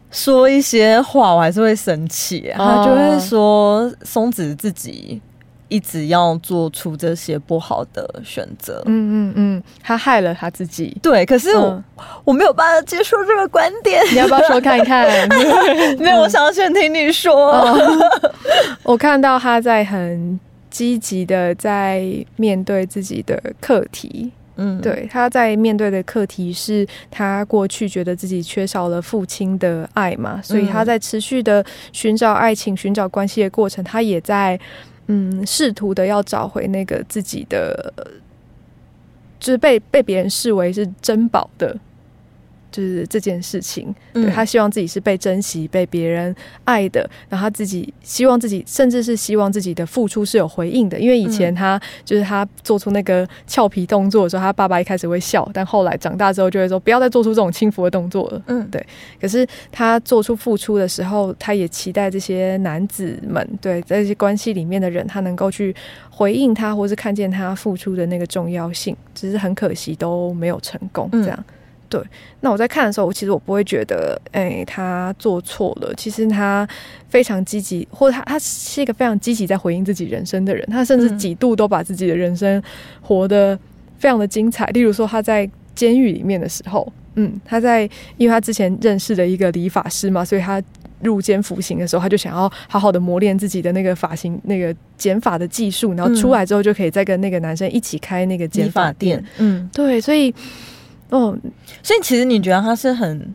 [0.10, 5.22] 说一些话，我还是会生气，他就会说松子自己。
[5.72, 10.94] 一直要做出这些不好的选择，嗯嗯嗯，他害了他自己。
[11.02, 11.82] 对，可是我
[12.26, 14.04] 我没有办法接受这个观点。
[14.12, 15.08] 你要不要说看看？
[15.98, 17.80] 没有，我想要先听你说。
[18.84, 20.38] 我看到他在很
[20.70, 22.04] 积极的在
[22.36, 24.30] 面对自己的课题。
[24.58, 34.60] 嗯，对，他在面对的课题是他过去觉得自己缺少了父亲的爱嘛，所以他在持续的寻找爱情、寻找关系的过程，他也在。
[35.14, 37.94] 嗯，试图的要找回那个自己的，
[39.42, 41.78] 就是被被别人视为是珍宝的。
[42.72, 51.00] 就是这件事情，对他希望自己是被珍惜、被别人爱的，然后他自己希望自己，甚至是希望自己的付出是有回应的。
[51.00, 58.42] 因为以前他就是他做出那个俏皮动作的时候，他爸爸一开始会笑，但后来长大之后就会说不要再做出这种轻浮的动作了。
[58.48, 58.86] 嗯，对。
[59.20, 65.76] 可是他做出付出的时候，他也期待这些男子们，对在这些关系里面的人，他能够去
[66.10, 68.96] 回应他，或是看见他付出的那个重要性。
[69.14, 71.46] 只是很可惜都没有成功，这样。
[71.92, 72.02] 对，
[72.40, 75.94] 那我在看的时候，我其实我不会觉得，哎，他做错了。
[75.96, 76.66] 其实他
[77.10, 80.66] 非常积极，或者他他是一个非常积极在回应自己人生的人。
[80.72, 82.64] 他甚至几度都把自己的人生
[83.02, 83.60] 活得
[84.00, 84.66] 非常的精彩。
[84.68, 87.82] 例如说，他在监狱里面的时候，嗯，他在
[88.16, 90.64] 因为他之前认识的一个理发师嘛，所以他
[91.02, 99.22] 入监服刑的时候，他就想要好好的磨练自己的那个发型、那个剪发的技术，然后出来之后就可以再跟那个男生一起开那个剪发店。
[99.40, 100.34] 嗯，对，所以。
[101.12, 101.38] 哦，
[101.84, 103.34] 所以其实你觉得他是很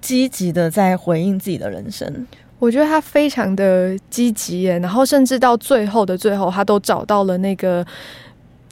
[0.00, 2.26] 积极的在回应自己的人生？
[2.58, 7.84] 我觉得他非常的积极耶，然后甚至到最后的最后，他都找到了那个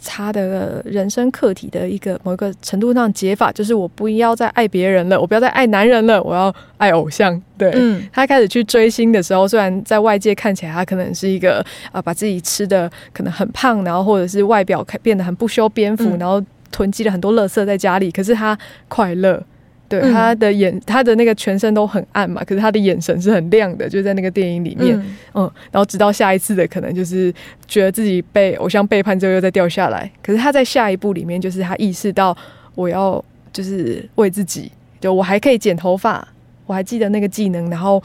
[0.03, 7.39] 他的人生课题的一个某一个程度上解法，就是我不要再爱别人了，我不要再爱男人了，我要爱偶像。
[7.59, 7.71] 对，
[8.11, 16.43] 他开始去追星的时候，虽然在外界看起来他可能是一个啊，把自己吃的可能很胖，然后或者是外表变得很不修边幅，然后。
[16.73, 18.59] 囤积了很多垃圾在家里，可是他
[18.89, 19.41] 快乐，
[19.89, 24.99] 对他的眼，他的那个全身都很暗嘛，可是他的眼神是很亮的，就在那个电影里面，
[25.35, 27.33] 嗯，然后直到下一次的可能就是
[27.69, 32.37] 觉得自己被偶像背叛之后又再掉下来，可是他在下一步里面就是他意识到
[32.75, 36.27] 我要就是为自己，就我还可以剪头发，
[36.65, 38.03] 我还记得那个技能，然后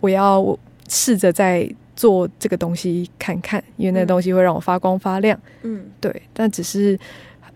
[0.00, 6.98] 我要试着在做这个东西看看，因为那个东西会让我发光发亮，嗯，对，但只是。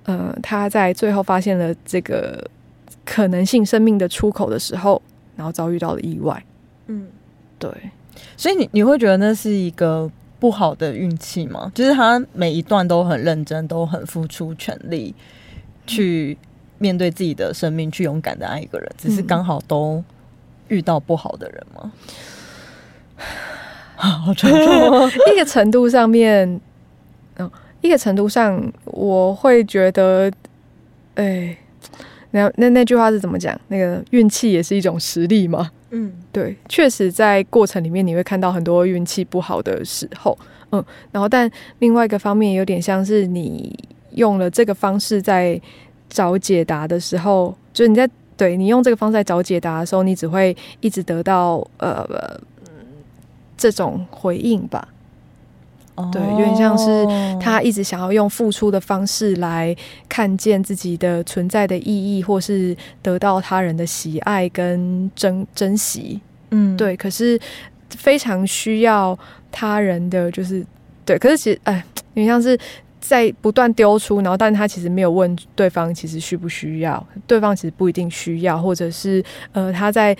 [0.04, 2.44] 呃，他在最后发现了这个
[3.04, 5.00] 可能性生命的出口的时候，
[5.36, 6.44] 然后遭遇到了意外。
[6.86, 7.06] 嗯，
[7.58, 7.70] 对，
[8.36, 10.10] 所以你你会觉得那是一个
[10.40, 11.70] 不好的运气吗？
[11.72, 15.14] 就是他每一段都很认真，都很付出全力
[15.86, 16.36] 去
[16.78, 20.02] 面对自己的生命，去勇敢的爱一个人，只是刚好都
[20.66, 21.92] 遇到不好的人吗？
[23.94, 26.60] 好沉重， 一个程度上面，
[27.36, 27.48] 嗯。
[27.82, 30.30] 一个程度上，我会觉得，
[31.16, 31.54] 哎，
[32.30, 33.60] 那那那句话是怎么讲？
[33.68, 35.70] 那个运气也是一种实力嘛。
[35.90, 40.38] 嗯，对，确实在过程里面你会看到很多运气不好的时候。
[40.70, 43.78] 嗯，然后但另外一个方面有点像是你
[44.12, 45.60] 用了这个方式在
[46.08, 52.40] 找解答的时候，就是你在对你用这个方式在找解答的时候，你只会一直得到呃
[53.58, 54.88] 这种回应吧。
[56.10, 57.06] 对，有点像是
[57.38, 59.76] 他一直想要用付出的方式来
[60.08, 66.20] 看见自己的存在的意义，或是得到他人的喜爱跟珍珍惜。
[66.50, 66.96] 嗯，对。
[66.96, 67.38] 可是
[67.90, 69.16] 非常需要
[69.50, 70.64] 他人的，就是
[71.04, 71.18] 对。
[71.18, 72.58] 可是其实，哎，有点像是
[73.00, 77.06] 在不断丢出，然后，但他其实没有问对方，其实需不需要？
[77.26, 80.16] 对方其实不一定需要，或者是呃，他在。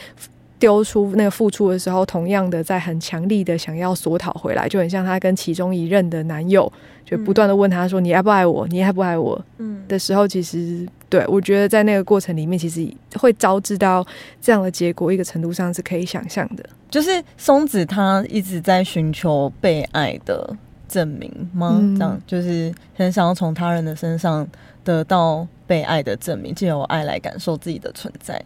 [0.63, 6.73] 丢出那个付出的时候，同样的在很强力的想要索讨回来，就很像她跟其中一任的男友，
[7.05, 8.65] 就不断的问他说：“你爱不爱我？
[8.69, 14.07] 你爱不爱我？”嗯的时候，其实对我觉得在那个过程里面，其实会招致到
[14.41, 16.65] 这样的结果，一个程度上是可以想象的。
[16.89, 20.49] 就是松子她一直在寻求被爱的
[20.87, 21.81] 证明吗？
[21.99, 24.47] 这样就是很想要从他人的身上
[24.85, 28.41] 得到被爱的证明，借由爱来感受自己的存在。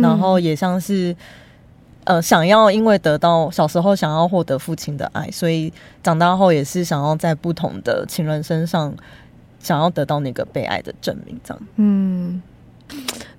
[0.00, 1.14] 然后也像是，
[2.04, 8.92] 呃，想要因为得到小时候想要获得父亲的爱，所以长大后也是想要在不同的情人身上
[9.60, 11.62] 想要得到那个被爱的证明，这样。
[11.76, 12.42] 嗯，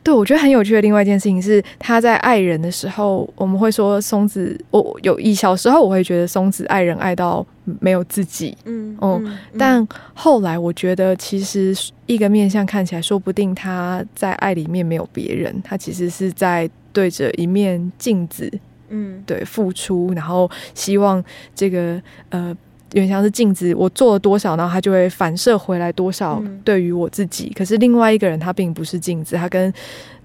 [0.02, 7.46] 对，我觉得很有趣的另外一件事情是，他在爱人的时候，我们会说松子，我有以小时候我会觉得松子爱人爱到
[7.80, 9.22] 没有自己，嗯哦，
[9.58, 11.76] 但后来我觉得其实。
[12.06, 18.50] 一个面相看起来，说不定他在爱里面没有别人，他其实是在对着一面镜子，
[18.88, 21.22] 嗯，对，付出，然后希望
[21.54, 22.56] 这个呃，
[22.94, 27.52] 原像是镜子，我做了多少，然后它就会反射回来多少对于我自己。
[27.56, 29.74] 可是另外一个人，他并不是镜子，他跟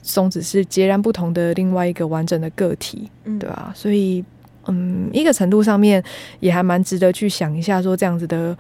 [0.03, 3.73] 松子是截然不同的另外一个完整的个体，对啊？
[3.75, 4.25] 所以，
[4.67, 6.01] 嗯，一个程度上面
[6.41, 8.57] 也还蛮值得去想一下，说这样子的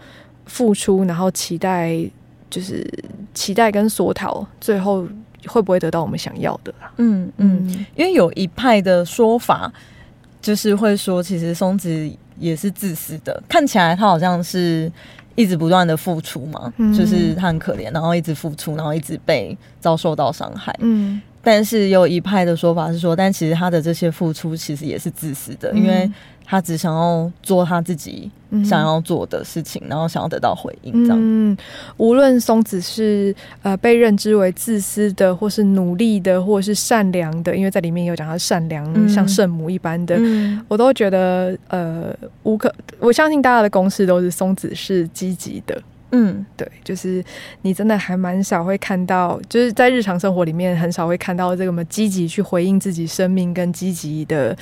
[0.47, 2.11] 付出，然后期待。
[2.51, 2.83] 就是
[3.35, 5.07] 期待跟索讨，最后
[5.47, 6.91] 会不会得到我们想要的啦？
[6.97, 9.73] 嗯嗯，因为有一派的说法，
[10.41, 14.91] 就是会说，其实松子也是自私的，看起来他好像是
[15.35, 20.75] 一直不断的付出嘛，就是他很可怜，然后一直付出，然后一直被遭受到伤害。
[20.81, 26.11] 嗯，但是有一派的说法是说，但其实他的这些付出其实也是自私的，因为。
[26.51, 28.31] 他只想要做他自己
[28.65, 31.05] 想要做的事情，然后想要得到回应。
[31.05, 31.55] 这样，嗯，
[31.99, 40.19] 无论松子是呃被认知为自私的，或是努力的，或是善良的，因为在里面有讲他善良，像圣母一般的，
[40.69, 42.75] 我都觉得呃无可。
[42.99, 45.79] 我相信大家的公式都是松子是积极的。
[46.13, 47.23] 嗯，对，就是
[47.61, 54.57] 你真的还蛮少会看到，就是在日常生活里面很少会看到这个么积极去回应自己生命跟积极的。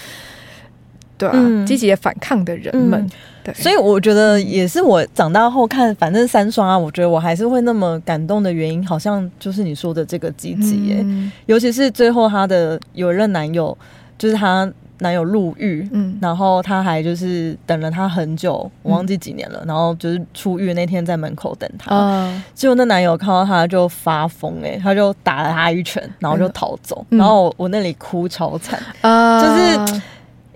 [1.18, 3.11] 对啊，积极的反抗的人们，
[3.42, 11.05] 对，所以我觉得也是我长大后看，反正三双啊，我觉得我还是会那么感动的原因，好像就是你说的这个积极耶，
[11.46, 13.76] 尤其是最后她的有任男友，
[14.18, 30.02] 就是她男友入狱，嗯，然后她还就是等了他很久，我忘记几年了，然后就是出狱那天在门口等他，结果那男友看到他就发疯，哎，他就打了他一拳，然后就逃走，然后我那里哭超惨，啊，就是。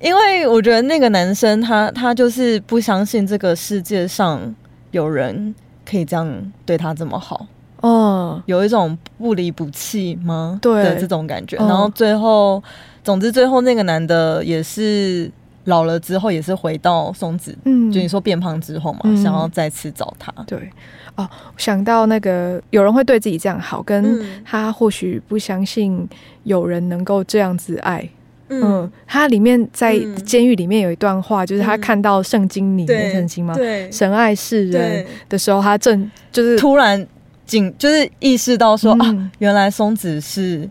[0.00, 4.54] 因为我觉得那个男生他他就是不相信这个世界上
[4.90, 5.54] 有人
[5.88, 7.46] 可以这样对他这么好
[7.80, 10.58] 哦，有一种不离不弃吗？
[10.60, 11.56] 对的这种感觉。
[11.56, 12.62] 然后最后，
[13.02, 15.30] 总之最后那个男的也是
[15.64, 20.30] 老了之后也是回到松子，嗯，就你说变胖之后嘛，想要再次找他。
[20.46, 20.70] 对
[21.16, 26.06] 哦，想到那个有人会对自己这样好，跟他或许不相信
[26.44, 28.06] 有人能够这样子爱。
[28.50, 33.54] 嗯，他里面在监狱里面有一段话，就是他看到圣经里面圣经吗？
[33.54, 37.06] 对，神爱世人的时候，他正就是突然
[37.46, 40.68] 警，就是意识到说啊，原来松子是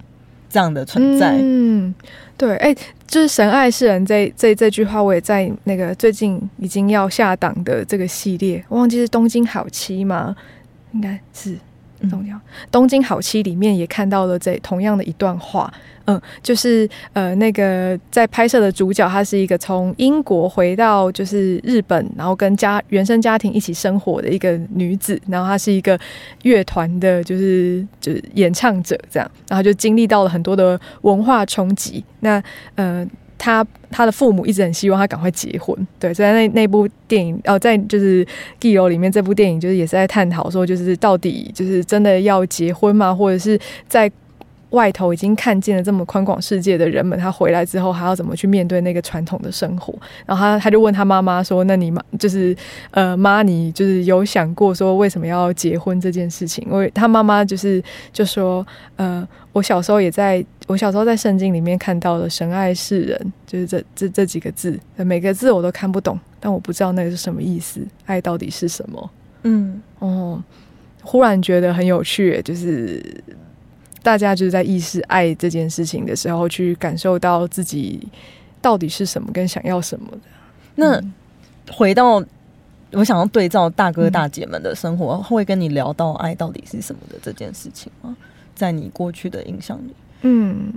[0.50, 1.38] 这样的存在。
[1.40, 1.94] 嗯，
[2.38, 2.76] 对，哎，
[3.08, 10.36] 就是神爱世人这这这句话，我也在那个最近已经要下档的这个系列，我忘记是东京好妻吗？
[10.92, 11.56] 应该是
[12.08, 12.40] 重要。
[12.70, 15.74] 东京好妻里面也看到了这同样的一段话。
[16.06, 26.00] 嗯，就是呃，那个在拍摄的主角，她是一个从英国回到就是日本，然后跟家原生家庭一起生活的一个女子，然后她是一个
[26.42, 32.04] 乐团的，就是就是演唱者这样，然后就经历到了很多的文化冲击。
[32.22, 32.42] 那
[32.74, 33.06] 呃，
[33.40, 38.24] 他他的父母一直很希望他赶快结婚，对，所以那那部电影哦，在就是
[38.60, 43.16] 《地楼》里面，这部电影就是也是在探讨说，就是到底就是真的要结婚吗？
[43.16, 44.12] 或者是在
[44.72, 49.94] 外头已经看见了这么宽广世界的人们，他回来之后还要怎么去面对那个传统的生活？
[50.26, 52.56] 然后他他就问他妈妈说：“那你妈就是
[52.92, 58.66] 呃妈，你就是有想过说为什么要结婚这件事情？”因为他妈妈就是就说
[58.98, 69.10] ：“呃，我小时候也在我小时候在圣经里面看到了神爱世人，就是这这这几个字，每个字我都看不懂，但我不知道那个是什么意思，爱到底是什么？”
[69.42, 70.44] 嗯哦，
[71.02, 73.04] 忽然觉得很有趣，就是。
[74.02, 78.08] 大家就是在意识爱这件事情的时候，去感受到自己
[78.62, 80.20] 到底是什么，跟想要什么的。
[80.76, 81.02] 那
[81.72, 82.24] 回到
[82.92, 88.16] 我想要对照大哥大姐们的生活，会跟你聊到爱到底是什么的这件事情吗？
[88.56, 90.74] 在你过去的印象里，嗯，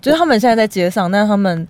[0.00, 1.66] 就是他们现在在街上，但他们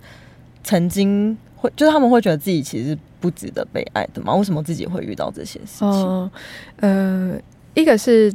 [0.63, 4.33] 曾经会，就是他们会觉得自己其实不值得被爱的吗？
[4.35, 6.31] 为什么自己会遇到这些事情？
[6.77, 7.37] 呃，
[7.73, 8.33] 一个是，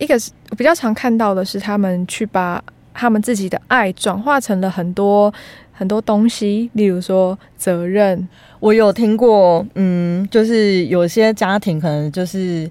[0.00, 2.62] 一个是比较常看到的是，他们去把
[2.94, 5.32] 他们自己的爱转化成了很多
[5.72, 8.26] 很多东西，例如说责任。
[8.58, 12.68] 我有听过，嗯，就是有些家庭可能就是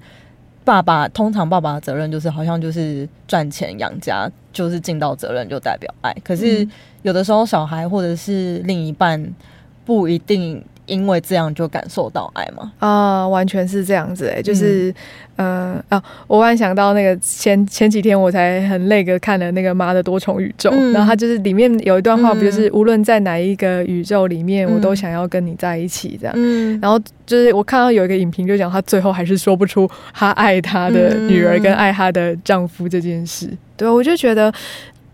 [0.64, 6.12] 爸爸，通常爸爸的责任就是好像就是赚钱养家，就是尽到责任就代表爱。
[6.24, 6.68] 可是
[7.04, 9.24] 有的时候小孩或者是另一半
[9.86, 10.62] 不一定。
[10.90, 12.72] 因为这样就感受到爱吗？
[12.80, 14.94] 啊，完全是这样子哎，就是，
[15.38, 26.34] 嗯啊，我忽然想到那个前前几天我才很累个看了那个《妈的多重宇宙》，然后他就是里面有一段话，不就是无论在哪一个宇宙里面，我都想要跟你在一起这样。
[26.36, 33.50] 嗯，然后就是我看到有一个影评就讲，他最后还是说不出他爱他的女儿跟爱他的丈夫这件事。
[33.78, 34.52] 对，我就觉得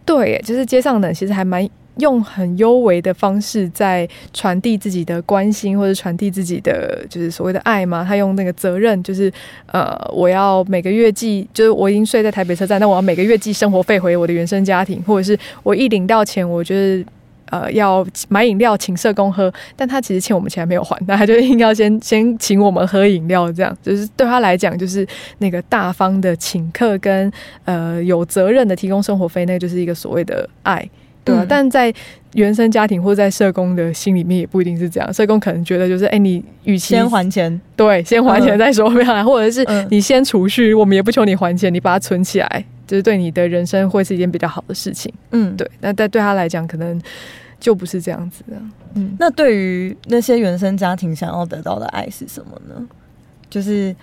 [0.06, 1.68] 对，就是街上的其实还蛮。
[1.98, 8.06] 用很优微的方式在传递自己的关心，或者传递自己的就是所谓的爱吗？
[8.08, 9.32] 他用那个责任，就是
[9.68, 17.06] 呃，我要每个月寄，就是我已经睡在台北车站，那我要每个月寄生活费回我的原生家庭，或者是我一领到钱，我就是
[17.50, 27.32] 呃要买饮料请社工喝，但他其实欠我们钱还没有还，那他就应该先先请我们喝饮料，这样就是对他来讲，就是那个大方的请客跟
[27.64, 30.86] 呃有责任的提供生活费，那就是一个所谓的爱。
[31.26, 31.94] 对啊，但在
[32.36, 35.14] 原生家庭或在社工的心里面也不一定是这样。
[35.14, 38.90] 社工可能觉得就是，哎，你与其先还钱，对，先还钱再说，
[39.26, 45.12] 或者是你先储蓄，我们也不求你还钱，你把它存起来，就是对你的人生会是一件比较好的事情。
[45.32, 45.70] 嗯，对。
[45.82, 47.02] 那但对他来讲，可能
[47.60, 48.58] 就不是这样子的。
[48.94, 52.88] 嗯，那对于那些原生家庭想要得到的爱是什么呢？
[53.50, 53.96] 就是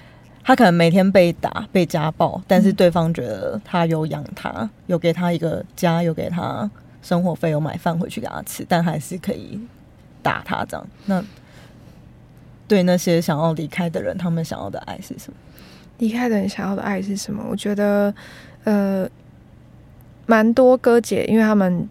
[0.42, 6.68] 他可能每天被打、被家暴，但是对方觉得他有养他，有给他一个家，有给他。
[7.02, 9.60] 生活费有买饭回去给他吃，但还是可以
[10.22, 10.86] 打他这样。
[11.06, 11.22] 那
[12.68, 15.34] 对那些想要离开的人，他们想要的爱是什么？
[15.98, 17.44] 离开的人想要的爱是什么？
[17.50, 18.14] 我觉得，
[18.64, 19.06] 呃，
[20.26, 21.86] 蛮多哥姐，因为他们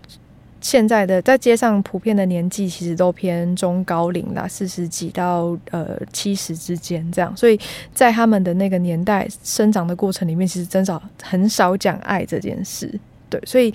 [0.60, 7.60] 现在的在街上普遍的年纪其实都偏中高龄啦，四十几到呃七十之间这样，所以
[7.94, 13.00] 在他们的那个年代生长的过程里面，其实真少很少讲爱这件事。
[13.30, 13.74] 对，所以。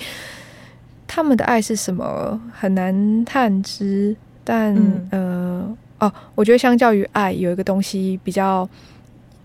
[1.07, 2.41] 他们的爱是什么？
[2.53, 4.75] 很难探知，但
[5.11, 8.69] 呃，哦，我觉得相较于爱，有一个东西比较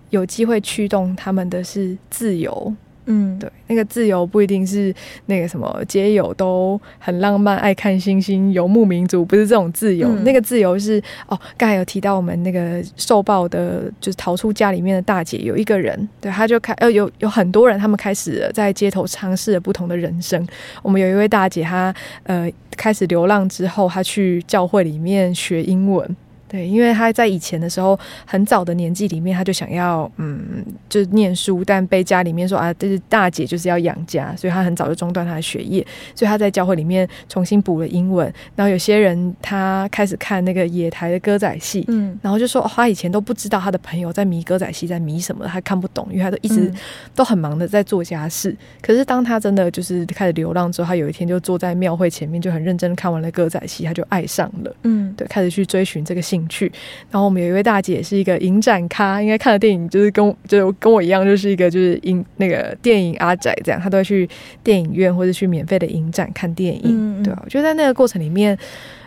[0.09, 2.74] 有机会驱动他们的是自由。
[3.12, 4.93] 嗯，对，那个自由不一定是
[5.26, 10.09] 那个什么街友都很浪漫，爱看星星，游牧民族不是这种自由。
[10.24, 20.47] 那个自由是哦，刚才有提到我们那个受暴的，就是逃出家里面的大姐，有一个人，对，他就开呃有有很多人，他们开始在街头尝试了不同的人生。
[20.82, 21.93] 我们有一位大姐，她
[22.24, 26.16] 呃开始流浪之后，她去教会里面学英文。
[26.52, 35.82] 对，因为他在以前的时候，很早的年纪里面，他就想要，嗯，就是念书，但被家里面说啊，这是大姐就是要养家，所以他很早就中断他的学业，
[36.14, 38.26] 所以他在教会里面重新补了英文。
[38.54, 46.70] 然后有些人他开始看那个野台的歌仔戏，嗯，然后就说他以前都不知道他的朋友在迷歌仔戏，在迷什么，他看不懂，因为他都一直
[47.16, 48.54] 都很忙的在做家事。
[48.82, 56.41] 可是当他真的就是开始流浪之后，他有一天就坐在庙会前面，就很认真看完了歌仔戏，他就爱上了，嗯，对，开始去追寻这个性。
[56.48, 56.72] 去，
[57.10, 64.30] 然后我们有一位大姐是一个影展咖，应该看的电影就是跟就跟我一样，就是一个就是影那个电影阿仔这样，她都会去
[64.64, 68.58] 电影院或者去免费的影展看电影，对啊，我觉得在那个过程里面，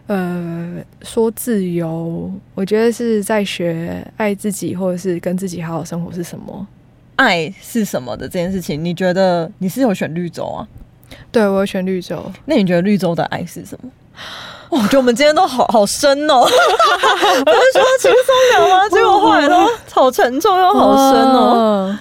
[0.07, 6.67] 呃，说自由，我觉得是在学爱自己，或者是跟自己好好生活是什么，
[7.17, 10.69] 爱是什么的这件事情，你觉得你是有选绿洲啊？
[11.31, 13.91] 对我有选绿洲，那你觉得绿洲的爱是什么？
[14.75, 18.89] 我觉得我们今天都好好深哦， 不是说轻松聊吗？
[18.89, 19.55] 结果后来都
[19.93, 21.99] 好沉重又好深哦。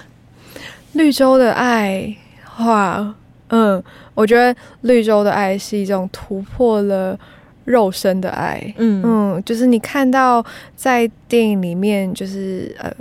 [0.93, 2.15] 绿洲的爱，
[2.59, 3.13] 哇，
[3.49, 3.81] 嗯，
[4.13, 7.17] 我觉得绿洲的爱是一种突破了
[7.65, 10.43] 肉身的爱，嗯嗯，就是你看到
[10.75, 12.91] 在电影里面，就是呃，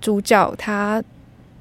[0.00, 1.02] 主角他。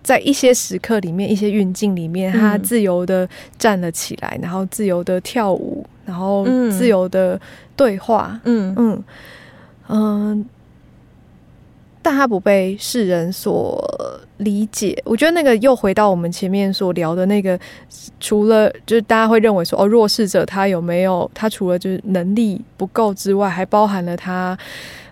[0.03, 7.39] 在一些时刻里面，一些运镜里面，他自由的站了起来，然后自由的跳舞，然后自由的
[7.75, 9.03] 对话，嗯嗯
[9.87, 10.45] 嗯，
[12.01, 13.83] 但他不被世人所
[14.37, 15.01] 理解。
[15.05, 17.59] 我觉得那个又回到我们前面所聊的那个，
[18.19, 24.57] 除了就是大家会认为说，哦，弱势者他有没有他除了就是能力不够之外，还包含了他，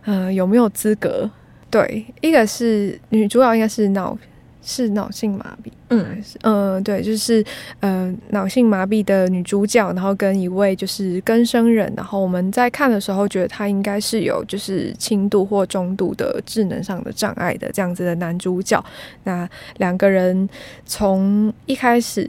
[0.06, 1.30] 呃，有没有资格？
[1.70, 4.18] 对，一个是女主角应该是闹。
[4.66, 7.44] 是脑性麻痹，嗯，嗯，对，就是
[7.82, 18.82] 呃，脑性麻痹的女主角，然后跟一位就是更生人，然后我们在看的时候觉得他应该是有就是轻度或中度的智能上的障碍的这样子的男主角。
[19.26, 19.48] 那
[19.80, 20.48] 两个人
[20.86, 22.28] 从一开始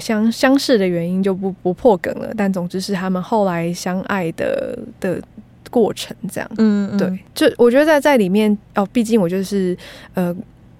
[0.00, 5.22] 相相识的原因就不不破梗了，但总之是他们后来相爱的的
[5.70, 6.50] 过程这样。
[6.58, 9.78] 嗯，对，就我觉得在在里面哦，毕竟我就是
[10.14, 10.34] 呃。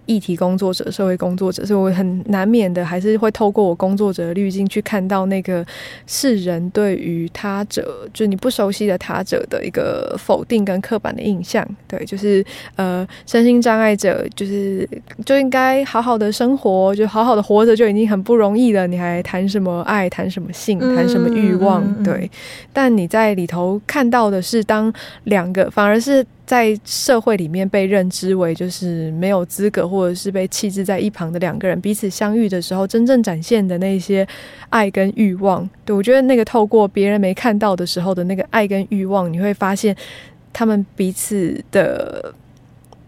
[0.08, 5.64] 议题工作者、社会工作者，所以我很难免的，还是会透过我工作者的滤镜去看到那个
[6.06, 11.62] 世人对于他者，就是你不熟悉的他者的一个否定跟刻板的印象。
[11.86, 12.42] 对，就是
[12.76, 14.88] 呃，身心障碍者就是
[15.26, 21.84] 就应该好好的生活，就好好的活着就已经很不容易了，你还谈什么爱，谈什么性，谈什么欲望？
[22.02, 22.30] 对，
[22.72, 24.90] 但你在里头看到的是，当
[25.24, 26.24] 两个反而是。
[26.48, 34.26] 在社会里面被认知为就是没有资格，或者是被弃置在一旁的两个人彼此相遇的时候，真正展现的那些
[34.70, 39.94] 爱跟欲望，对我觉得那个透过别人没看到的时候的那个爱跟欲望，你会发现
[40.50, 42.32] 他们彼此的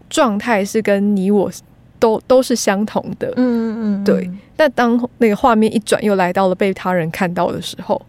[0.07, 1.51] 状态是跟你我
[1.97, 3.27] 都都是相同的。
[3.37, 4.29] 嗯嗯嗯，对。
[4.55, 7.99] 但当那个画面一转，又来到了被他人看到的时候。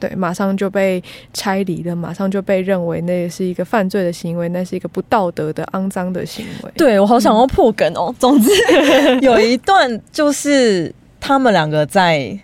[0.00, 1.00] 对，马上就被
[1.34, 6.72] 拆离了，马上就被认为那是一个犯罪的行为，那是一个不道德的、肮脏的行为。
[6.74, 8.12] 对我好想要破梗哦。
[8.18, 8.50] 总之，
[9.20, 12.36] 有一段就是他们两个在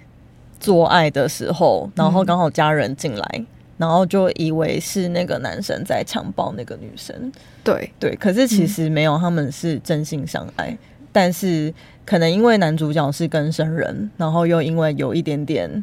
[0.60, 3.44] 做爱的时候，然后刚好家人进来，
[3.78, 7.32] 然后就以为是那个男生在强暴那个女生。
[7.64, 10.76] 对对，可是其实没有，他们是真心相爱，
[11.10, 11.72] 但是
[12.04, 15.82] 可能因为男主角是跟生人，然后又因为有一点点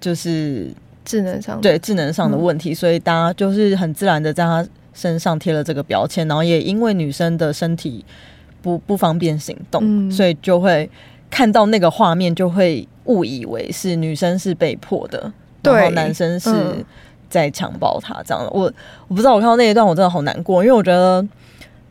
[0.00, 0.70] 就是。
[1.04, 8.04] 智能上对智能上的问题，所以大家就是很自然的在他身上贴了这个标签，然后也因为女生的身体
[8.62, 10.88] 不不方便行动，所以就会
[11.30, 15.32] 看到那个画面，就会误以为是女生是被迫的，
[15.62, 16.50] 然后男生是
[17.28, 18.50] 在强暴她这样的。
[18.50, 18.72] 我
[19.08, 21.26] 我不知道，我看到那一段我真的好难过，因为我觉得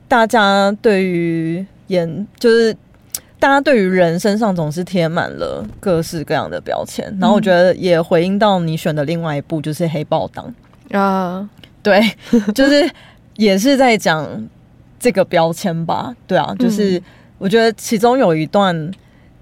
[0.07, 2.75] 大家对于演就是。
[3.39, 10.53] 大家对于人身上总是贴满了各式各样的标签，然后我觉得也回应到你选的另外一部就是《黑豹党》
[10.97, 11.49] 啊，
[11.81, 12.01] 对，
[12.53, 12.89] 就是
[13.37, 14.27] 也是在讲
[14.99, 17.01] 这个标签吧，对啊，就是
[17.37, 18.75] 我觉得其中有一段《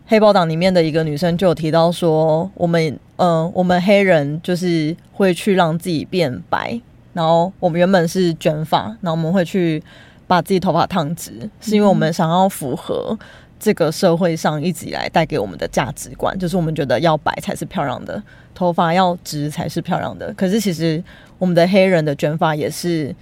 [0.05, 6.79] 黑豹党》里面的一个女生就有提到说，我们呃，我们黑人就是会去让自己变白，
[7.13, 9.81] 然后我们原本是卷发，然后我们会去
[10.27, 13.17] 把自己头发烫直，是因为我们想要符合。
[13.59, 18.21] 这个社会上一直以来带给我们的价值观，就是我们觉得要白才是漂亮的，
[18.53, 20.31] 头发要直才是漂亮的。
[20.33, 21.03] 可是其实
[21.39, 23.13] 我们的黑人的卷发也是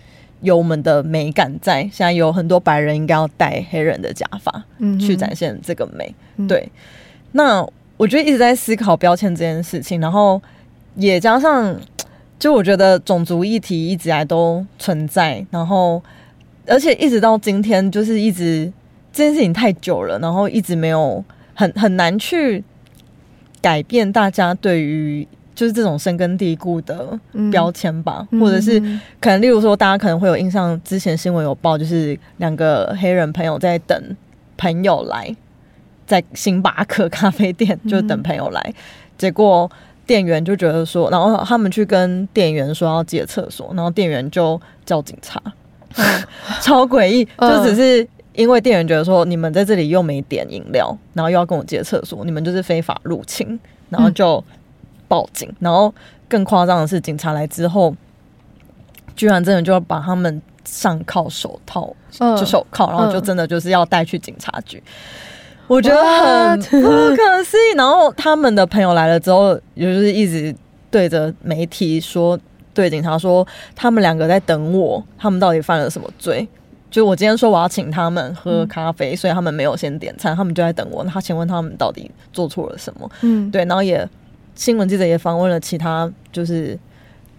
[0.42, 1.82] 有我们的美感在。
[1.84, 6.14] 现在有很多白人应该要戴黑人的假发，嗯，去展现这个美。
[6.48, 6.70] 对，
[7.32, 7.66] 那
[7.96, 10.42] 我觉得一直在思考标签这件事情，然后
[10.96, 11.74] 也加上，
[12.38, 16.04] 就我觉得种族议题一直来都存在，然后
[16.68, 18.72] 而且一直到今天，就是一直。
[19.16, 22.62] 这件事情太久了，然后一直没有很很难去
[23.62, 27.18] 改变大家对于就是这种深根蒂固的
[27.50, 28.78] 标签吧，或者是
[29.22, 33.98] 可能例如说，大家可能会有印象，之前新闻有报，就是两个黑人朋友在等
[34.58, 35.34] 朋友来，
[36.06, 38.74] 在星巴克咖啡店就等朋友来，
[39.18, 39.72] 结果
[40.06, 45.42] 店员就觉得说，然后他们去跟店员说要借厕所，然后店员就叫警察，
[46.62, 48.06] 超诡异，就只是。
[48.36, 53.60] 因为店员觉得说你们在这里又没点饮料，然后又要跟我借厕所，你们就是非法入侵，
[53.90, 54.44] 然后就
[55.08, 55.52] 报警。
[55.60, 55.94] 然后
[56.28, 57.96] 更夸张的是，警察来之后，
[59.16, 64.82] 居然真的就要把他们上铐手套，就手铐，然后就真的就是要带去警察局。
[65.68, 67.76] 我觉得很不可思议。
[67.76, 70.56] 然后他们的朋友来了之后，也就是一直
[70.92, 72.38] 对着媒体说，
[72.74, 76.48] 对警察说，他们两个在等我，他们到底犯了什么罪？
[76.96, 81.04] 就我今天说我要请他们喝咖啡，所以他们没有先点餐，他们就在等我。
[81.04, 83.12] 他请问他们到底做错了什么？
[83.20, 84.08] 嗯，对，然后也
[84.56, 86.80] 新闻记者也访问了其他就是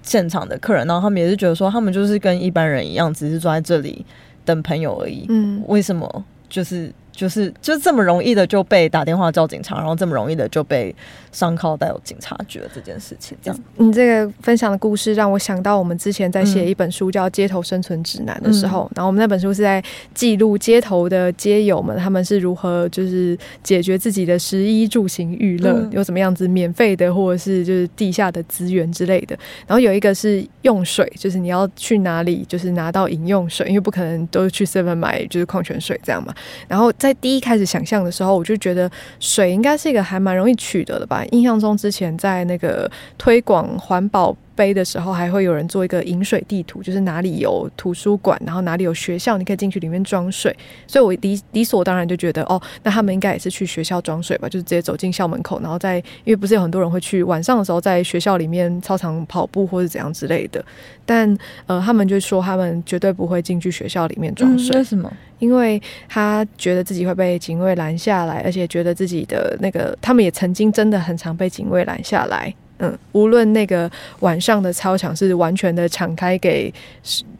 [0.02, 4.04] 现场的客人，然后他们也是觉得说，他们就是跟一般人一样，只是坐在这里
[4.44, 5.24] 等朋友而已。
[5.30, 6.92] 嗯，为什么就是？
[7.16, 10.94] 就是就这么容易的就被打电话叫警察，然后这么容易的就被
[11.32, 13.60] 上铐带有警察局了这件事情，这样。
[13.78, 29.34] 你这个分享的故事让我想到我们之前在写一本书叫《街头生存指南》的时候，然后我们那本书是在记录街头的街友们他们是如何就是解决自己的食衣住行娱乐，有什么样子免费的或者是就是地下的资源之类的。
[29.66, 36.34] 然后有一个是用水，就是你要去哪里就是拿到饮用水，因为不可能都去 seven 买就是矿泉水这样嘛。
[36.68, 36.92] 然后。
[37.05, 38.90] 在在第一开始想象的时候，我就觉得
[39.20, 41.24] 水应该是一个还蛮容易取得的吧。
[41.30, 44.36] 印象中之前在那个推广环保。
[44.56, 50.56] 杯的时候还会有人做一个饮水地图，就是哪里有图书馆，然后哪里有学校，你可以进去里面装水。
[50.86, 54.48] 所以我理理所当然就觉得，哦，那他们应该也是去学校装水吧？
[54.48, 60.64] 就是直接走进校门口，然后在因为不是有很多人会去晚上的时候在学校里面操场跑步或者怎样之类的。
[61.04, 61.36] 但
[61.66, 64.76] 呃，他们就说他们绝对不会进去学校里面装水。
[64.76, 65.12] 为什么？
[65.38, 72.52] 因为他觉得自己会被警卫拦下来，而且觉得自己的那个，他们也曾经真的很常被警卫拦下来。
[72.78, 76.72] 嗯，无论那个晚上的操场是完全的敞开给，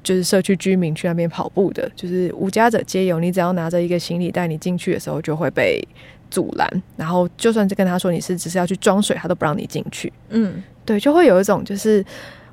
[0.03, 3.21] 就是社区居民去那边跑步的，就是无家者皆有。
[3.21, 5.87] 你只要拿着一个行李袋，你进去的时候就会被
[6.31, 6.83] 阻拦。
[6.97, 10.11] 然后，就算是跟他说你是只是要去装水，他都不让你进去。
[10.31, 12.03] 嗯，对，就会有一种就是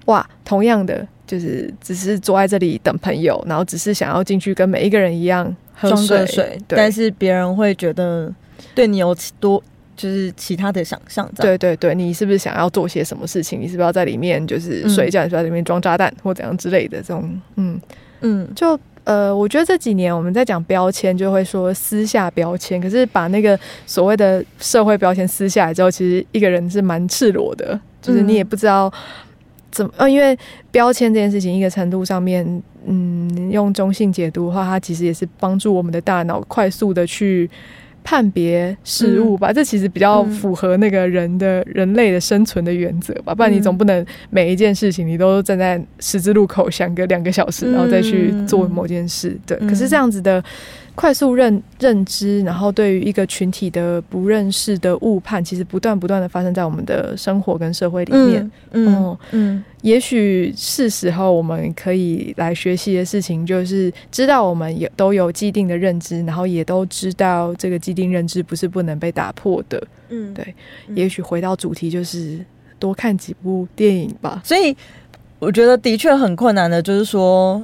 [0.06, 8.30] 哇，同样的，就是只是坐在这里等朋友，然后只是想要进去跟每一个人一样喝水，但是别人会觉得
[8.76, 9.64] 对你有多。
[9.96, 13.62] 就是其他的想象，对对对，你是不是想要做些什么事情？
[13.62, 17.42] 你是不是要在里面就是睡觉，是在里面装炸弹或怎样之类的这种？
[17.56, 17.80] 嗯
[18.22, 28.92] 嗯，就呃，我觉得这几年我们在讲标签，就会说撕下标签，可是把那个所谓的社会标签撕下来之后，其实一个人是蛮赤裸的，就是你也不知道
[29.72, 30.38] 怎么，呃，因为
[30.72, 37.48] 标签这件事情，一个程度上面，嗯，用中性解读的话，它其实也是帮助我们的大脑快速的去。
[38.04, 43.34] 判别事物吧，这其实比较符合那个人的人类的生存的原则吧。
[43.34, 49.38] 不然你总不能每一件事情你都站在十字路口想个两个小时，然后再去做某件事。
[49.46, 50.44] 对，可是这样子的。
[50.96, 58.52] 快速认认知，然后对于一个群体的不认识的误判，其实不断不断的发生在我们的生活跟社会里面。
[58.72, 69.82] 嗯嗯，也许是时候我们可以来学习的事情，就是知道我们也都有既定的认知，然后也都知道这个既定认知不是不能被打破的。
[70.10, 70.54] 嗯，对。
[70.94, 72.40] 也许回到主题，就是
[72.78, 74.40] 多看几部电影吧。
[74.46, 74.76] 所以
[75.40, 77.60] 我觉得的确很困难的，就是说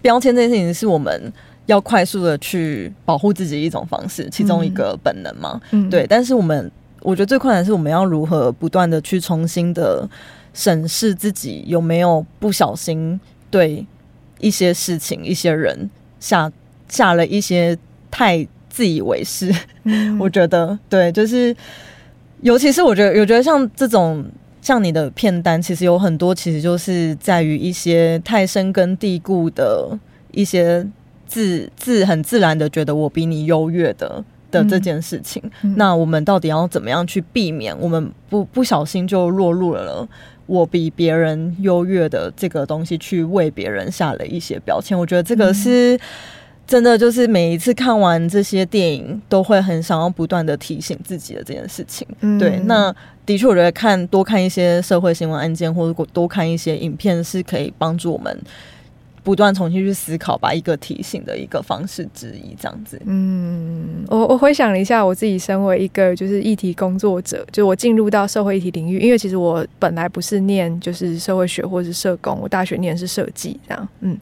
[0.00, 1.32] 标签这件事情是我们。
[1.66, 6.04] 要快速的去保护自己一种方式，其中一个本能嘛，嗯对。
[6.08, 10.08] 但是我们，我觉得最困难是我们要如何不断的去重新的
[10.52, 13.86] 审视自己有没有不小心对
[14.40, 15.88] 一些事情、一些人
[16.18, 16.50] 下
[16.88, 17.78] 下了一些
[18.10, 19.54] 太自以为是。
[20.18, 21.54] 我觉得，对，就是
[22.40, 24.24] 尤其是我觉得，我觉得像这种
[24.60, 29.96] 像你的片单，其实有很多，其实就是在于一些太深根蒂固的
[30.32, 30.84] 一些。
[31.32, 35.42] 自自很自然的觉得我比你优越的的这件事情，
[35.76, 40.06] 那我们到底要怎么样去避免我们不不小心就落入了
[40.44, 44.98] 我比别人优越的这个东西，去为别人下了一些标签？
[44.98, 45.98] 我觉得这个是
[46.66, 52.06] 真的，就是每一次看完这些电影，都会很想要不断的提醒自己的这件事情。
[52.38, 58.38] 对，那的确，我觉得看多看一些社会新闻案件，或者多看一些影片，是可以帮助我们。
[59.22, 63.00] 不断重新去思考，吧一个提醒的一个方式之一，这样子。
[63.06, 73.88] 嗯，我我回想了一下，我自己身为一个就是议题工作者，就我进入到社会议题领域，因为其实我本来不是念就是社会学或是社工，我大学念是设计，这样。
[74.00, 74.18] 嗯。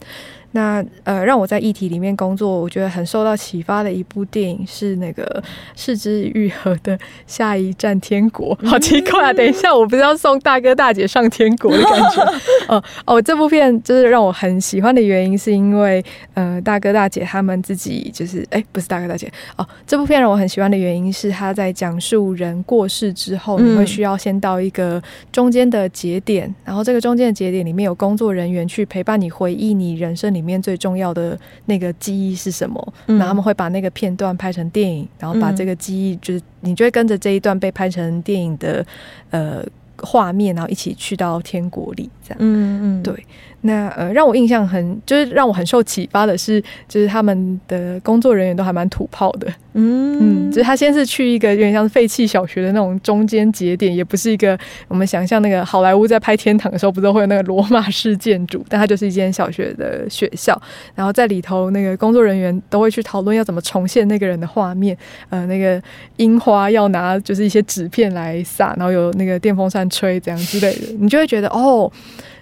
[0.53, 5.25] 那呃，让我在议题里面工作，我觉得很受到启发的一部电影是那个
[5.77, 8.57] 《四之愈合》的《下一站天国》。
[8.67, 9.33] 好奇怪啊！
[9.33, 12.23] 等一下，我不是要送大哥大姐上天国的感觉。
[12.67, 19.65] 哦 哦，这部片就是让我很喜欢的原因，是因为呃，大哥大姐他们自己就是哎，不是大哥大姐哦。
[19.87, 30.39] 这部片让我很喜欢的原因是，他在讲述人过世之后，你会需要先到一个中间的节点，然后这个中间的节点里面有工作人员去陪伴你回忆你人生里。
[30.41, 32.95] 里面最重要的那个记忆是什么？
[33.07, 38.84] 然后他们会把那个片段拍成电影，然后把这个记忆，就是你就会跟着这一段被拍成电影的
[39.28, 39.62] 呃
[39.99, 42.38] 画面，然后一起去到天国里，这样。
[42.41, 43.26] 嗯嗯，对。
[43.63, 49.47] 那呃，让我印象很就是让我很受启发的是，就是他们的工作人员都还蛮土炮的。
[49.75, 54.59] 嗯嗯，就是他先是去一个有点像废弃小学的那种中间节点，也不是一个
[54.89, 60.61] 我们想象那个好莱坞在拍天堂的时候，不是会有那个罗马式建筑，但它就是一间小学的学校。
[60.95, 64.97] 然后在里头，那个工作人员都会去讨论要怎么重现那个人的画面。
[65.29, 65.81] 呃，那个
[66.17, 71.91] 樱花要拿就是一些纸片来撒，然后有那个电风扇吹，这样之类的，你就会觉得哦。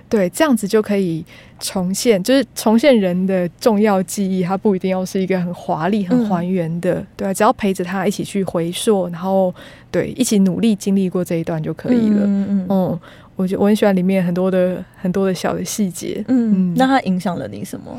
[0.08, 1.24] 对，这样子就可以
[1.60, 4.42] 重现，就是重现人的重要记忆。
[4.42, 9.54] 它不一定要是一个很华丽、很还原的，对，只要陪着他一起去回溯，然后
[9.90, 12.22] 对，一起努力经历过这一段就可以了。
[12.24, 13.00] 嗯嗯嗯，
[13.36, 16.24] 我觉我很喜欢里面很多的很多的小的细节。
[16.28, 17.96] 嗯，那它影响了你什么？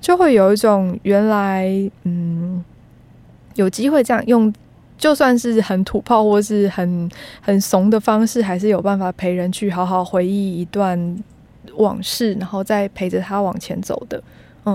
[0.00, 1.68] 就会有一种原来，
[2.04, 2.64] 嗯。
[3.54, 4.54] 有机会这样用，
[4.96, 10.96] 就算是很土炮或是很很怂的方式，还是有办法陪人去好好回忆一段
[11.76, 14.22] 往事，然后再陪着他往前走的。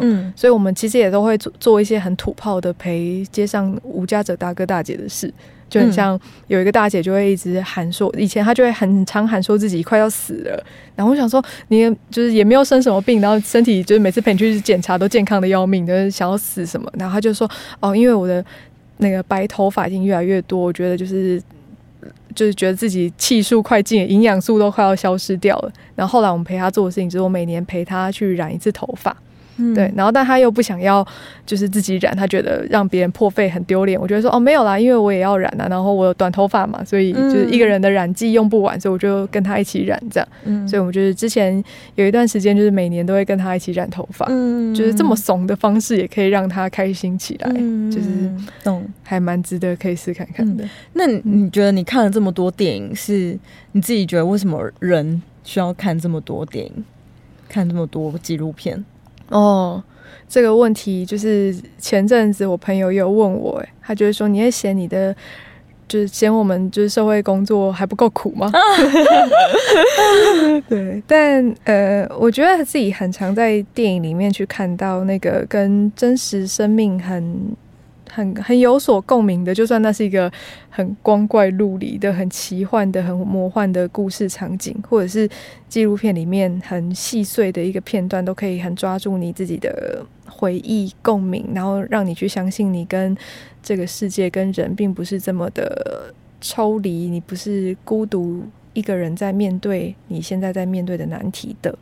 [0.02, 5.32] 嗯，所以我们其实也都会做做一些很土炮的陪街上无家者大哥大姐的事，
[5.70, 10.64] 就很像有一个大姐就会一直喊说，以前她就会很常喊说自己快要死了，
[10.96, 17.48] 然后我想说你就是也没有生什么病，然后身体就是每次陪你去检查都健康的要命，就是想要死什么，然后她就说
[17.80, 18.44] 哦，因为我的
[18.98, 21.40] 那个白头发已经越来越多，我觉得就是
[22.36, 29.16] 就是觉得自己气数快尽，营养素都快要消失掉了，然后后来我们陪他做的事情就是我每年陪他去染一次头发。
[29.76, 31.06] 对，然后但他又不想要，
[31.46, 34.00] 就是自己染，他觉得让别人破费很丢脸。
[34.00, 40.28] 我觉得说哦，没有啦，因为我也要染啊，然后我有短头发嘛，所以就是一个人的染剂用不完，所以我就跟他一起染这样。
[40.46, 41.64] 嗯，所以我们就是之前
[41.96, 47.50] 有一段时间，就是每年都会跟他一起染头发，嗯，就是这么怂的方式也可以让他开心起来，
[47.92, 48.32] 就是
[48.64, 50.68] 懂，还蛮值得可以试看看的。
[50.94, 53.38] 那你觉得你看了这么多电影，是
[53.74, 56.86] 你自己觉得为什么人需要看这么多电影，
[57.48, 58.84] 看这么多纪录片？
[59.30, 59.84] 哦，
[60.28, 65.16] 这个问题就是前阵子我朋友有问我，哎，他就是说你会嫌你的，
[65.88, 68.52] 就是嫌我们就是社会工作还不够苦吗？
[70.68, 77.56] 对，但呃，我觉得自己很常在电影里面去看到那个跟真实生命很。
[78.14, 80.32] 很很有所共鸣的，就算那是一个
[80.70, 85.28] 很光怪陆离的、很奇幻的、很魔幻的故事场景，或者是
[85.68, 93.18] 纪录片里面很细碎的一个片段，都可以很抓住你自己的回忆共鸣，然后让你去相信你跟
[93.64, 98.44] 这个世界、跟人并不是这么的抽离，你不是孤独
[98.74, 101.76] 一个人在面对你现在在面对的难题的。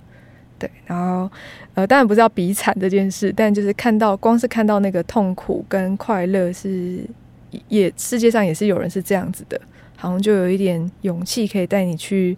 [0.62, 1.28] 对，然后，
[1.74, 7.04] 呃，当然不是要比惨这件事，但就是看到，光是看到那个痛苦跟快乐，是
[7.68, 9.60] 也世界上也是有人是这样子的，
[9.96, 12.38] 好像就有一点勇气可以带你去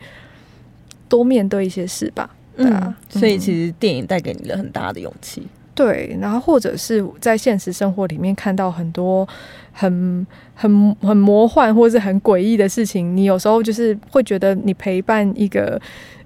[1.09, 2.34] 多面对一些事吧。
[2.55, 5.45] 嗯，所以其实电影带给你了很大的勇气。
[5.76, 9.28] 对，然后或者是在现实生活里面看到很多
[9.74, 15.78] 很很很魔幻或者是很诡异的事情，你有时候就是会觉得你陪伴一个。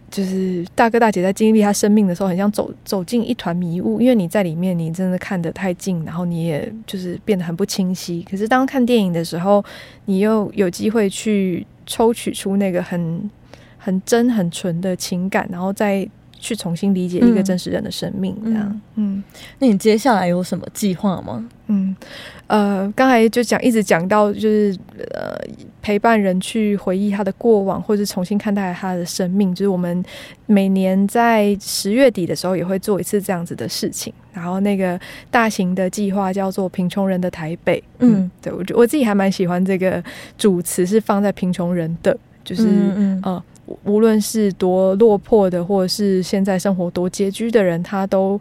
[0.10, 8.26] 就是大哥大姐在经历他生命的时候，很像走走进一团迷雾，因为你在里面，你真的看得太近，然后你也就是变得很不清晰。
[8.30, 9.64] 可是当看电影的时候，
[10.05, 13.30] 你又有机会去抽取出那个很
[13.78, 16.08] 很真、很纯的情感，然后再
[16.40, 18.36] 去重新理解一个真实人的生命。
[18.44, 19.24] 这样，嗯，
[19.60, 21.48] 那你接下来有什么计划吗？
[21.68, 21.96] 嗯。
[22.48, 24.74] 呃，刚才就讲一直讲到，就是
[25.14, 25.38] 呃，
[25.82, 29.54] 陪伴人去回忆他的过往，或者重新看待他的生命。
[29.54, 30.02] 就是我们
[30.46, 34.14] 每年在十月底的时候也会做一次这样子的事情。
[34.32, 34.98] 然后那个
[35.30, 37.84] 大型的计划叫做“贫穷人的台北”。
[38.00, 40.02] 嗯，对我觉我自己还蛮喜欢这个
[40.38, 42.66] 主词是放在贫穷人的，就是
[43.24, 43.44] 呃，
[43.84, 48.39] 无论是多落魄的，或者是现在生活多拮据的人，他都。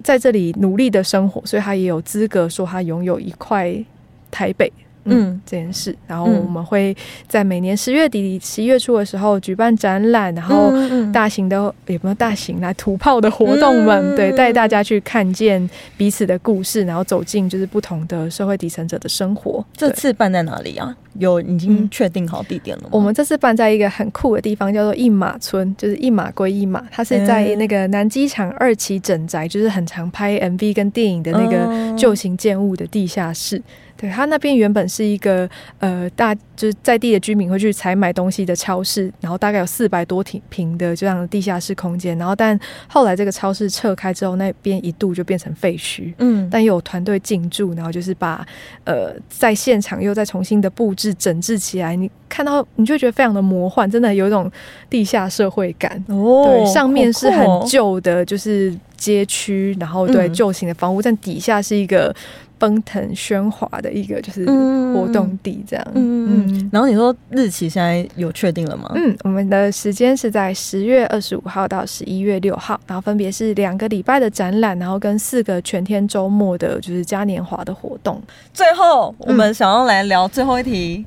[0.00, 3.84] 在这里努力的生活，所以他也有资格说他拥有一块
[4.30, 4.72] 台北。
[5.04, 6.96] 嗯，这件事，然后我们会
[7.26, 10.72] 在每年十月底、十一月初的时候举办展览，然后
[11.12, 19.64] 大型的也不用大型来土炮的活动们，对，带大家去看见彼此的故事，然后走进就是不同的社会底层者的生活。
[19.76, 20.94] 这次办在哪里啊？
[21.14, 22.90] 有已经确定好地点了吗？
[22.92, 26.80] 我们这次办在一个很酷的地方，叫做一马村，就是一马归一马。
[26.92, 33.60] 它是在那个南机场二期整宅，就是很常拍 MV 跟电影的那个旧型建物的地下室。
[34.00, 35.48] 对，它那边原本是一个
[35.80, 42.16] 呃大就是在地的居民会去采买东西的超市，然后大概有四百多平平的这样的地下室空间。
[42.16, 46.14] 然后但后来这个超市撤开之后，那边一度就变成废墟。
[46.18, 48.46] 嗯，但又有团队进驻，然后就是把
[48.84, 51.12] 呃在现场又再重新的布置。
[51.18, 54.48] 整治起来，你看到你就觉得非常的魔幻，真的有一种
[54.88, 55.92] 地下社会感。
[56.06, 62.14] 哦，对，上面是很旧的，就是街区，然后对旧型的房屋，但底下是一个
[62.58, 65.86] 奔腾喧哗的一个就是活动地，这样。
[65.94, 68.90] 嗯嗯，然后你说日期现在有确定了吗？
[68.94, 78.20] 嗯，我们的时间是在十月二十五号到十一月六号，然后分别是两个礼拜的展览，然后跟四个全天周末的就是嘉年华的活动。
[78.52, 81.04] 最后，我们想要来聊最后一题。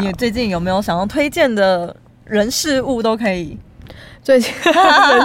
[0.00, 1.94] 你最近有没有想要推荐的
[2.24, 3.56] 人事物都可以？
[4.22, 4.74] 最近人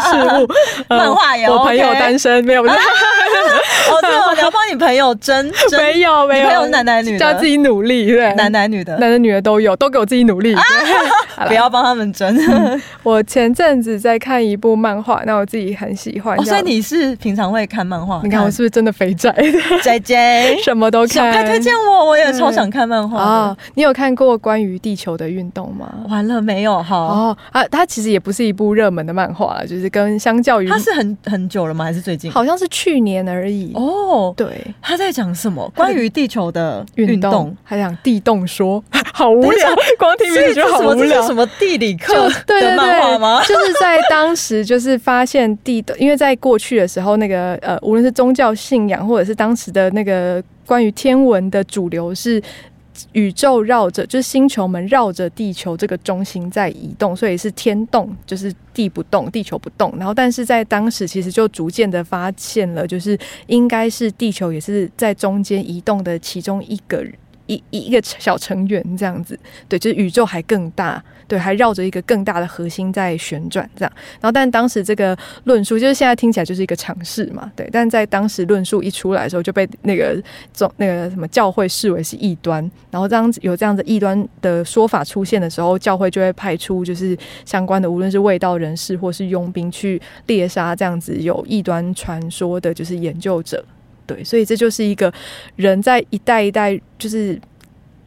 [0.01, 0.47] 事物，
[0.87, 2.63] 漫画也我朋友单身没有？
[3.61, 10.55] 哦，对哦， 你要帮你朋友争，没有没有，朋友男男女的，叫自己努力，对，男男女的，男的女的都有，都给我自己努力，
[11.47, 12.37] 不要帮他们争。
[13.03, 16.37] 我前阵子在看一部漫画，那我自己很喜欢。
[16.45, 18.21] 所以你是平常会看漫画？
[18.23, 19.33] 你看我是不是真的肥宅？
[19.81, 23.57] 姐姐什么都看，快推荐我，我也超想看漫画啊！
[23.75, 25.91] 你有看过关于地球的运动吗？
[26.09, 26.81] 完了没有？
[26.81, 31.85] 哈哦啊，它其实也不是一部热门的漫画，就是跟相较于它是很很久了吗？
[31.85, 32.31] 还是最近？
[32.31, 33.60] 好像是去年而已。
[33.73, 35.71] 哦，对，他在讲什么？
[35.75, 38.83] 关于地球的运动，还讲地动说，
[39.13, 41.21] 好无聊，光听名字就好无聊。
[41.25, 43.41] 什么地理课的漫画吗？
[43.47, 52.41] 就是在当时，就是发现地，因为在过去的时候，那个呃，无论是宗教信仰，或者是当时的那个关于天文的主流是。
[53.13, 59.93] 宇宙绕着，就是星球们绕着地球这个中心在移动，所以是天动，就是地不动，地球不动。
[59.97, 67.05] 然后，但是在当时其实就逐渐的发现了，就是应该是地球也是在中间移动的其中一个
[67.71, 69.37] 一一个小成员这样子。
[69.67, 71.03] 对，就是宇宙还更大。
[71.27, 73.93] 对，还绕着一个更大的核心在旋转，这样。
[74.19, 77.69] 然后，但当时这个论述，就是现在听起来就是一个尝试嘛，对。
[77.71, 80.21] 但在当时论述一出来的时候，就被那个
[80.51, 82.69] 总那个什么教会视为是异端。
[82.89, 93.63] 然后，这样子有这样子异端的说法出现的时候，教会就会派出就是相关的，无论是卫道人士或是佣兵去猎杀这样子有异端传说的，就是研究者。
[94.05, 95.13] 对，所以这就是一个
[95.55, 97.39] 人在一代一代就是。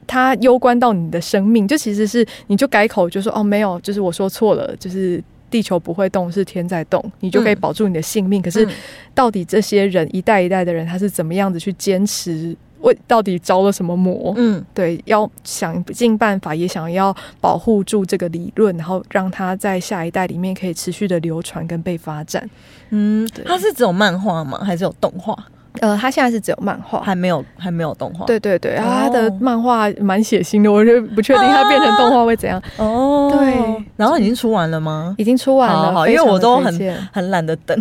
[0.06, 8.42] 它攸关到你的生命，就其实是你就改口就说哦没有，就是我说错了，就是地球不会动，是天在动，你就可以保住你的性命。
[8.42, 8.68] 可是
[9.14, 12.54] 到底这些人一代一代的人，他是怎么样子去坚持？
[12.80, 14.34] 为到底着了什么魔？
[14.36, 22.46] 嗯，对，要想尽办法，也想要保护住这个理论，然后让它在下一代里面可以持续的流传跟被发展。
[22.90, 24.58] 嗯，它是只有漫画吗？
[24.62, 25.34] 还是有动画？
[25.80, 28.24] 呃，他现在是只有漫画，还没有还没有动画。
[28.26, 32.62] 对对对，然后他的漫画蛮血腥的，我就不确定他变成动画会怎样。
[32.76, 35.14] 哦，对，然后已经出完了吗？
[35.18, 37.76] 已经出完了，好，因为我都很很懒得等，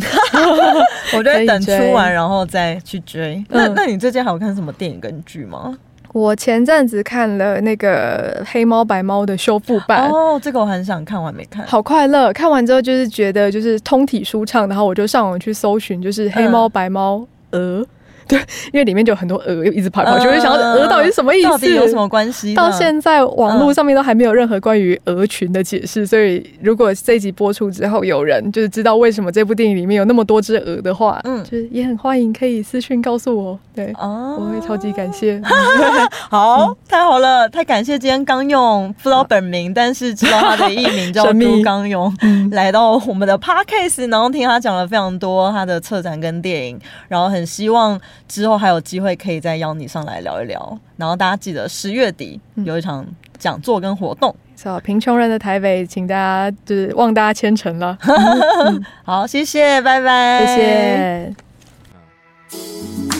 [1.15, 3.43] 我就等出完然后再去追。
[3.49, 5.77] 那那你最近还有看什么电影跟剧吗？
[6.13, 12.31] 我前阵子看了那个《黑猫白猫》的修复版，哦，这个我很想看，我还没看，好快乐。
[12.33, 17.25] 看完之后就是觉得就是通体舒畅，然后我就上网去搜寻，就是黑猫白猫。
[17.53, 17.85] 鹅，
[18.27, 18.39] 对，
[18.71, 21.47] 因为里面就有很多鹅，又一直跑跑去，我就想到鹅到底是什么意思？
[21.49, 22.53] 到底有什么关系？
[22.53, 35.41] 到现在网络上面都还没有任何关于鹅群的解释，所以如果这一集播出之后有人就是知道为什么这部电影里面有那么多只鹅的话，嗯，就是也很欢迎可以私讯告诉我，对，哦，我会超级感谢。
[36.29, 42.13] 好，太好了，太感谢今天刚用不知道本名，但是知道他的艺名叫 朱刚勇，
[42.51, 47.43] 来到我们的 podcast，然后听他讲了非常多他的策展跟电影，然后很。
[47.53, 50.79] 希望之后还有机会可以再邀你上来聊一聊。
[50.97, 53.05] 然后大家记得十月底有一场
[53.37, 54.35] 讲座跟活动。
[54.55, 57.97] 走贫穷人的台北请大家就是望大家虔诚了。
[59.03, 60.45] 好谢谢拜拜。
[60.45, 61.35] 谢
[62.57, 63.12] 谢。